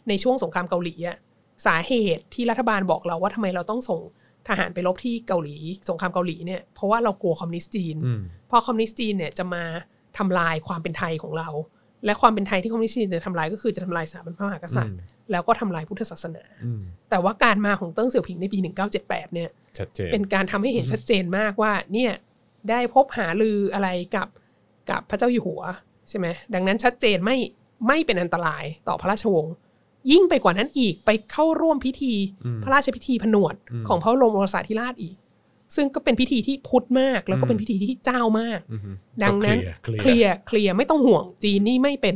[0.09, 1.17] ในช่วงสงครามเกาหลีอะ
[1.65, 4.01] สาเหตุที่รัฐบาลบอกเราว่าทำไมเราต้องส่ง
[4.47, 5.55] ทหารไปรบที่เกาหลี
[5.89, 9.63] สงครามเกาหลีเนี่ยเพราะว่าเรากลัวคอมมิวนิสต์จีนอืมเพราะคอมมิวนิสต์จีนเนี่ยจะมา
[10.17, 11.49] ทำลายความเป็นไทยของเรา
[12.05, 14.97] และความเป็นไทยที่คอมมิวนิสต์จีนจะทำลายก็คือจะทำลายสถาบันพระมหากษัตริย์
[15.31, 18.57] แล้วก็ทำลายพุทธศาสนาอืมแต่ว่าการมาของเติ้งเสี่ยวผิงในปี
[18.95, 19.49] 1978 เนี่ย
[19.79, 22.11] ชัดเจนเป็นการทำให้เห็นชัดเจนมากว่าเนี่ย
[22.69, 24.27] ได้พบหาลืออะไรกับ
[24.89, 25.61] กับพระเจ้าอยู่หัว
[26.09, 27.37] ใช่ไหมดังนั้นชัดเจนไม่
[27.87, 29.53] ไม่เป็นอันตรายต่อพระราชวงศ์
[30.11, 32.13] ยิ่งไปกว่านั้นอีกไปเข้าร่วมพิธี
[32.45, 35.15] อืมพระราชพิธีผนวดอืมของพระบรมโอรสาธิราชอีก
[35.75, 38.81] ซึ่งก็เป็นพิธีที่พุทธมาก แล้วก็เป็นอืมพิธีที่เจ้ามากอืม
[39.23, 42.15] ดังนั้นก็เคลียร์เคลียร์ไม่ต้องห่วงจีนนี่ไม่เป็น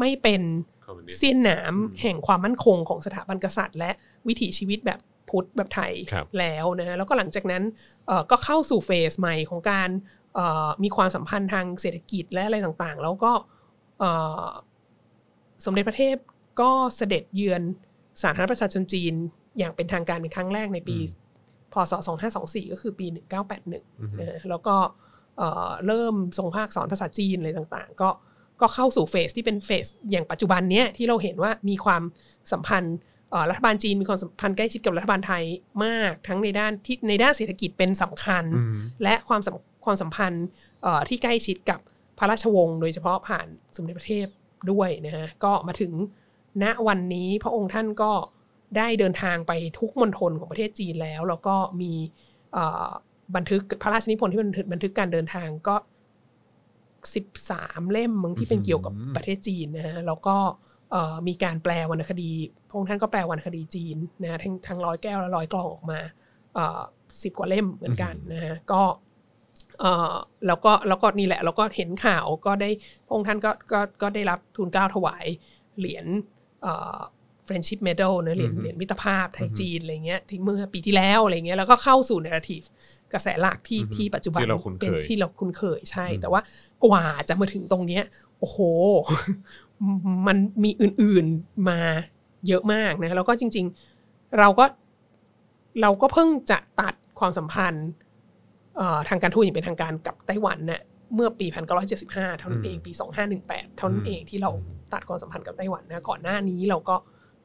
[0.00, 0.42] ไม่เป็น
[0.86, 3.90] คอมมิวนิสต์เสี้ยนหนามแห่งความมั่นคงของสถาบันกษัตริย์ และ
[4.28, 4.98] วิถีชีวิตแบบ
[5.28, 7.62] พุทธแบบไทยครับแล้วนะแล้วก็หลังจากนั้น
[8.06, 9.90] เอ่อก็เข้าสู่เฟสใหม่ของการ
[10.34, 13.32] เอ่อมีความสัมพันธ์ทางเศรษฐกิจและอะไรต่างๆ แล้วก็
[13.98, 14.44] เอ่อ
[15.64, 16.16] สมเด็จพระเทพ
[16.60, 17.62] ก็เสด็จเยือน
[18.22, 19.14] สาธารณรัฐประชาชนจีน
[19.58, 20.96] อย่างเป็นทางการเป็นครั้งแรกในปี
[21.72, 21.92] พศ
[22.32, 23.06] 2524 ก็คือปี
[23.48, 23.72] 1981
[24.20, 24.76] นะแล้วก็
[25.38, 28.08] เอ่อเริ่มทรงภาคสอนภาษาจีนอะไรต่างๆ ก็
[28.60, 32.02] ก็เข้าสู่เฟสที่เป็นเฟสอย่างปัจจุบันเนี้ยที่เราเห็นว่ามีความ
[32.52, 32.96] สัมพันธ์
[33.30, 35.44] เอ่อรัฐบาลจีนมีความสัมพันธ์ใกล้ชิดกับรัฐบาลไทย
[35.84, 40.44] มาก ทั้งในด้านที่ในด้านเศรษฐกิจเป็นสำคัญอืมและความสัมความสัมพันธ์
[40.82, 41.80] เอ่อที่ใกล้ชิดกับ
[42.18, 43.46] พระราชวงศ์โดยเฉพาะผ่าน
[43.76, 44.26] สมเด็จพระเทพ
[44.70, 45.92] ด้วยนะฮะก็มาถึง
[46.62, 48.12] ณวันนี้พระองค์ท่านก็
[48.76, 51.92] ได้เดินทางไปทุกมณฑลของประเทศจีนแล้ว แล้วก็มี
[52.52, 52.88] เอ่อ
[53.36, 55.76] บันทึกพระราชนิพนธ์ที่บันทึกบันทึกการเดินทางก็
[57.04, 60.36] 13เล่มมึงที่เป็นเกี่ยวกับประเทศจีนนะฮะแล้วก็
[60.90, 62.30] เอ่อมีการแปลวรรณคดี
[62.68, 65.98] พระองค์ท่านก็แปลวรรณคดีจีนนะฮะทั้งทั้งร้อยแก้วและร้อยกลองออกมา
[67.22, 69.07] สิบกว่าเล่มเหมือนกันนะฮะก็เอ่อ
[70.46, 72.70] แล้วก็แล้วก็นี่แหละแล้วก็เห็นข่าวก็ได้
[73.06, 75.26] พระองค์ท่านก็ก็ก็ได้รับทุนเกล้าถวาย
[75.78, 76.06] เหรียญ
[76.62, 76.98] เอ่อ
[77.46, 82.66] friendship medal เนอะเหรียญอือฮึเหรียญมิตรภาพไทยจีนอะไรเงี้ยที่เมื่อปีที่แล้วอะไรเงี้ยแล้วก็เข้าสู่ narrative
[83.12, 86.40] กระแสหลักที่อือฮึที่ปัจจุบันที่เราคุ้นเคยเป็นที่เราคุ้นเคยใช่อืมแต่ว่า
[86.84, 88.04] กว่าจะมาถึงตรงเนี้ย
[88.38, 88.58] โอ้โห
[90.26, 91.80] มันมีอื่นๆมา
[92.48, 93.66] เยอะมากนะแล้วก็จริง
[94.02, 94.64] ๆ เราก็
[95.80, 98.07] เราก็เพิ่งจะตัดความสัมพันธ์เอ่อ
[99.08, 100.82] ทางการทูตอย่างเป็นทางการกับไต้หวันน่ะ
[101.14, 101.46] เมื่อปี
[101.92, 102.92] 1975 เท่านั้นเองปี
[103.34, 104.50] 2518 เท่านั้นเองที่เรา
[104.92, 106.96] ตัดความสัมพันธ์กับไต้หวันนะก่อนหน้านี้เราก็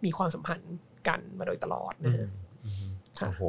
[0.05, 0.73] มีความสัมพันธ์
[1.07, 2.29] กันมาโดยตลอดนะฮะ
[3.19, 3.43] ค่ะโอ้โห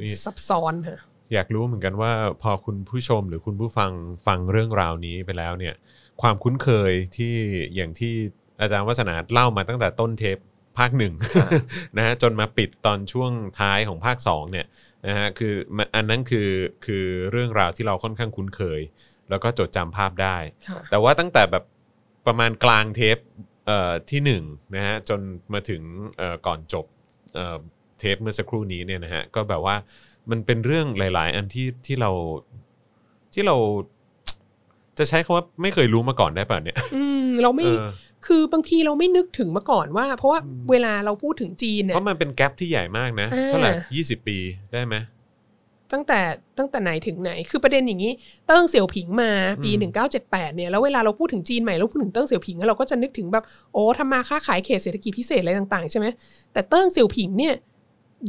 [0.00, 0.98] นี่ซับซ้อนค่ะ
[1.32, 2.12] อยากรู้เหมือนกันว่า
[2.42, 3.90] พอคุณผู้ชมหรือคุณผู้ฟัง
[4.26, 5.74] ฟังเรื่องราวนี้ไปแล้วเนี่ย
[6.22, 7.34] ความคุ้นเคยที่
[7.74, 8.14] อย่างที่
[8.60, 10.38] อาจารย์วัฒนาเล่ามาตั้งแต่ต้นเทป
[10.78, 11.14] ภาคหนึ่ง
[11.96, 14.66] นะฮะจนมาปิดตอนช่วงท้ายของภาคสองเนี่ย
[15.06, 16.48] นะฮะคือมันอันนั้นคือ
[16.86, 18.80] คือเรื่องราวที่เราค่อนข้างคุ้นเคย
[19.30, 20.36] แล้วก็จดจำภาพได้
[20.68, 21.64] ค่ะ แต่ว่าตั้งแต่แบบ
[22.26, 23.18] ประมาณกลางเทป
[23.66, 24.42] เอ่อที่หนึ่ง
[24.74, 25.20] นะฮะจน
[25.52, 25.82] มาถึง
[26.18, 26.86] เอ่อก่อนจบ
[27.34, 27.58] เอ่อ
[27.98, 29.76] เทปเมื่อสักครู่นี้เนี่ยนะฮะก็แบบว่า
[30.30, 32.10] มันเป็นเรื่องหลาย ๆ อันที่ที่เรา
[33.32, 33.56] ที่เรา
[34.98, 37.88] จะใช้คำว่าไม่เคยรู้มาก่อนได้ป่ะเนี่ย อืมเราไม่เออ
[38.26, 40.40] คือบางทีเราไม่นึกถึงมาก่อนว่า เพราะว่า
[40.70, 44.36] เวลาเราพูดถึงจีนเพเนี่ยราะมันเป็นแกลบที่ใหญ่มากนะอ่าเท่าไหร่ยี่สิบปี
[44.72, 44.96] ได้ไหม
[45.92, 46.20] ตั้งแต่
[46.58, 48.12] ตั้งแต่ไหนถึงไหน คือประเด็นอย่างนี้
[48.46, 49.30] เติ้งเสี่ยวผิงมา
[49.62, 56.06] ปีอืม1978 เนี่ย แล้วเวลาเราพูดถึงจีนใหม่เราพูดถึงเติ้งเสี่ยวผิงอะเราก็จะนึกถึงแบบโอ้ทำมาค้าขายเขตเศรษฐกิจพิเศษอะไรต่างๆใช่ไหม
[56.52, 57.54] แต่เติ้งเสี่ยวผิงเนี่ย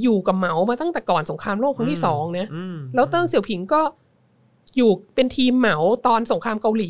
[0.02, 3.82] อยู่กับเหมามาตั้งแต่ก่อนสงครามโลกครั้งที่สองนะอืมแล้วเติ้งเสี่ยวผิงก็
[4.78, 6.90] อยู่เป็นทีมเหมาตอนสงครามเกาหลี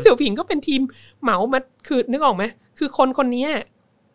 [0.00, 0.80] เสี่ยวผิงก็เป็นทีม
[1.22, 2.44] เหมามาคือนึกออกไหม
[2.78, 3.50] คือคนคนเนี้ย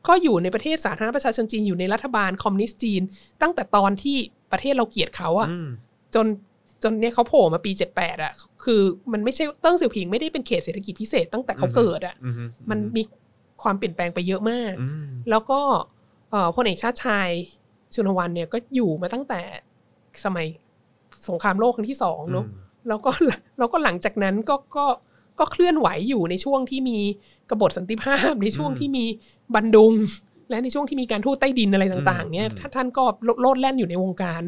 [0.08, 3.02] ก็อยู่ในประเทศสาธารณรัฐประชาชนจีนอยู่ในรัฐบาลคอมมิวนิสต์จีน
[3.42, 4.18] ตั้งแต่ตอนที่
[4.52, 5.68] ประเทศเราเกลียดเขาอะอืม
[6.16, 6.28] จน
[6.84, 12.30] จนเนี่ยเขาโผล่มาปี78อะคือมันไม่ใช่เติ้งเสี่ยวผิงไม่ได้เป็นเขตเศรษฐกิจพิเศษตั้งแต่เขาเกิดอะอื
[12.70, 13.04] มันมี
[13.64, 15.60] ความเปลี่ยนแปลงไปเยอะมากอืมแล้วก็
[16.32, 17.30] เอ่อพลเอกชาติชาย
[17.94, 19.42] ชุนวันเนี่ยก็อยู่มาตั้งแต่
[20.26, 20.48] สมัย
[21.30, 22.46] สงครามโลกครั้งที่สองเนอะ
[22.88, 23.12] แล้วก็
[23.58, 24.86] แล้วก็หลังจากนั้นก็ก็
[25.40, 26.98] ก็เคลื่อนไหวอยู่ในช่วงที่มี
[27.50, 29.06] กบฏสันติภาพ ในช่วงที่มี
[29.56, 29.94] บันดุง
[30.50, 33.04] และในช่วงที่มีการทูตใต้ดินอะไรต่าง ๆ เนี่ยท่านท่านก็
[33.42, 34.42] โลดแล่นอยู่ในวงการ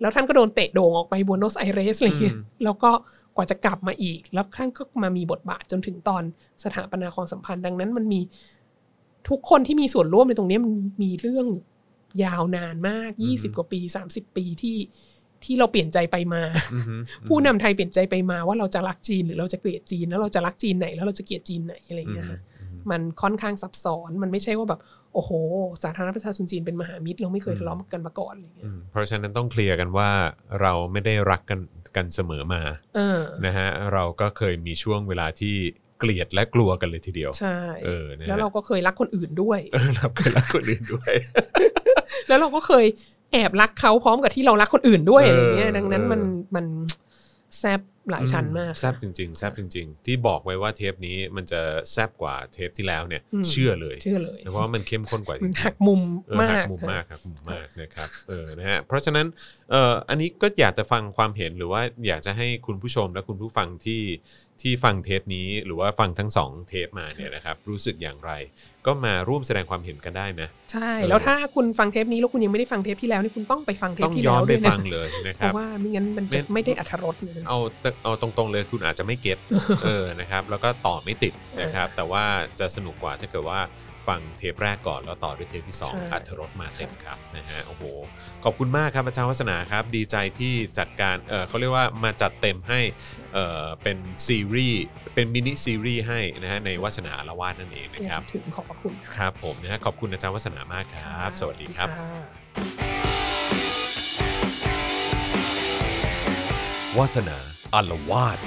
[0.00, 2.90] แล้วท่านก็โดนเตะโด่งออกไปบัวโนสไอเรสอะไรเงี้ยอืมแล้วก็
[3.36, 6.22] กว่าจะกลับมาอีก แล้วท่านก็มามีบทบาทจนถึงตอน
[6.64, 8.20] สถาปนาความสัมพันธ์ดังนั้นมันมี
[9.28, 10.72] ทุกคนที่มีส่วนร่วมในตรงเนี้ยมัน
[11.02, 11.46] มีเรื่อง
[12.24, 14.76] ยาวนานมากยี่สิบกว่าปีสามสิบปีที่
[15.44, 22.40] ที่เราเปลี่ยนใจไปมาอืมอืมผู้นำไทยเปลี่ยนใจไปมาว่าเราจะรักจีนหรือเราจะเกลียดจีนแล้วเราจะรักจีนไหนแล้วเราจะเกลียดจีนไหนอะไรเงี้ยค่ะ
[22.90, 24.80] มันค่อนข้างซับซ้อนมันไม่ใช่ว่าแบบ
[25.14, 25.30] โอ้โห
[25.82, 30.10] สาธารณรัฐประชาชนจีนเป็นมหามิตรเราไม่เคยทะเลาะกันมาก่อนอะไรเงี้อืยมเพราะฉะนั้นต้องเคลียร์กันว่า
[30.60, 31.60] เราไม่ได้รักกัน
[31.96, 32.62] กันเสมอมา
[32.96, 35.54] เออนะฮะเราก็เคยมีช่วงเวลาที่
[35.98, 41.12] เกลียดและกลัวกันเลยทีเดียวใช่เออนะฮะแล้วเราก็เคยรักคนอื่นด้วยเออเราเคยรักคนอื่นด้วย
[42.28, 42.84] แล้วเราก็เคย
[43.32, 46.20] แอบรักเขาพร้อมกับที่เรารักคนอื่นด้วยเอออะไรเงี้ยดังนั้นเออมัน
[46.54, 46.66] มัน
[47.58, 47.80] แซบ
[48.10, 51.60] หลายชั้นมากแซบจริงๆแซบจริง ๆ ที่บอกไว้ว่าเทปนี้มันจะ
[51.92, 59.26] แซบกว่าเทปที่แล้วเนี่ยอืมเชื่อเลยเชื่อเลยเพราะว่ามันเข้มข้นกว่าจมัรินงๆหักมุมเออมาหักกมุมค่ะมากหักมุมมากนะครับเออนะฮะเพราะฉะนั้น
[59.70, 64.02] เอ่ออันนี้ก็อยากจะฟังความเห็นหรือว่าอยากจะให้คุณผู้ชมและคุณผู้ฟังที่
[64.62, 68.32] ที่ฟังเทปนี้หรือว่าฟังทั้งสองเทปมาเนี่ยนะครับ รู้สึกอย่างไร
[68.86, 77.58] ก็มาร่วมแสดงความเห็นกันได้นะ ใช่เออแล้วถ้าคุณฟังเทปนี้แล้วคุณยังไม่ได้ฟังเทปที่แล้วนี่คุณต้องไปฟังเทปต้องที่ย้อแล้นวไปด้วยนะฟังเลยนะคเพรับราะว่าไม่งั้นมันจะไม่ไม่ได้อัธรสเลยเอา
[78.04, 79.38] เอาตรงๆเลยคุณอาจจะไม่ get
[79.84, 81.32] เออนะครับ แล้วก็ต่อไม่ติด
[81.62, 82.24] นะครับ แต่ว่า
[82.60, 83.60] จะสนุกกว่าถ้าเกิดว่า
[84.08, 87.82] ฟังเทปแรกก่อนแล้วต่อด้วยเทปที่2ใช่อรรถรสมาเต็มครับนะฮะโอ้โห
[88.44, 92.80] ขอบคุณมากครับอาจารย์วัฒนาครับ ดีใจที่จัดการเออเขาเรียกว่ามาจัดเต็มให้
[93.34, 93.96] เออเป็น
[94.26, 94.82] ซีรีส์
[95.14, 102.32] เป็นมินิซีรีส์ให้นะฮะในวัฒนาอารวาสนั่นเองนะครับถึงขอบพระคุณค่ะครับผมนะฮะขอบคุณอาจารย์วัฒนามากครับ สวัสดีครับะ
[106.98, 107.38] วาสนา
[107.74, 108.38] อารวาส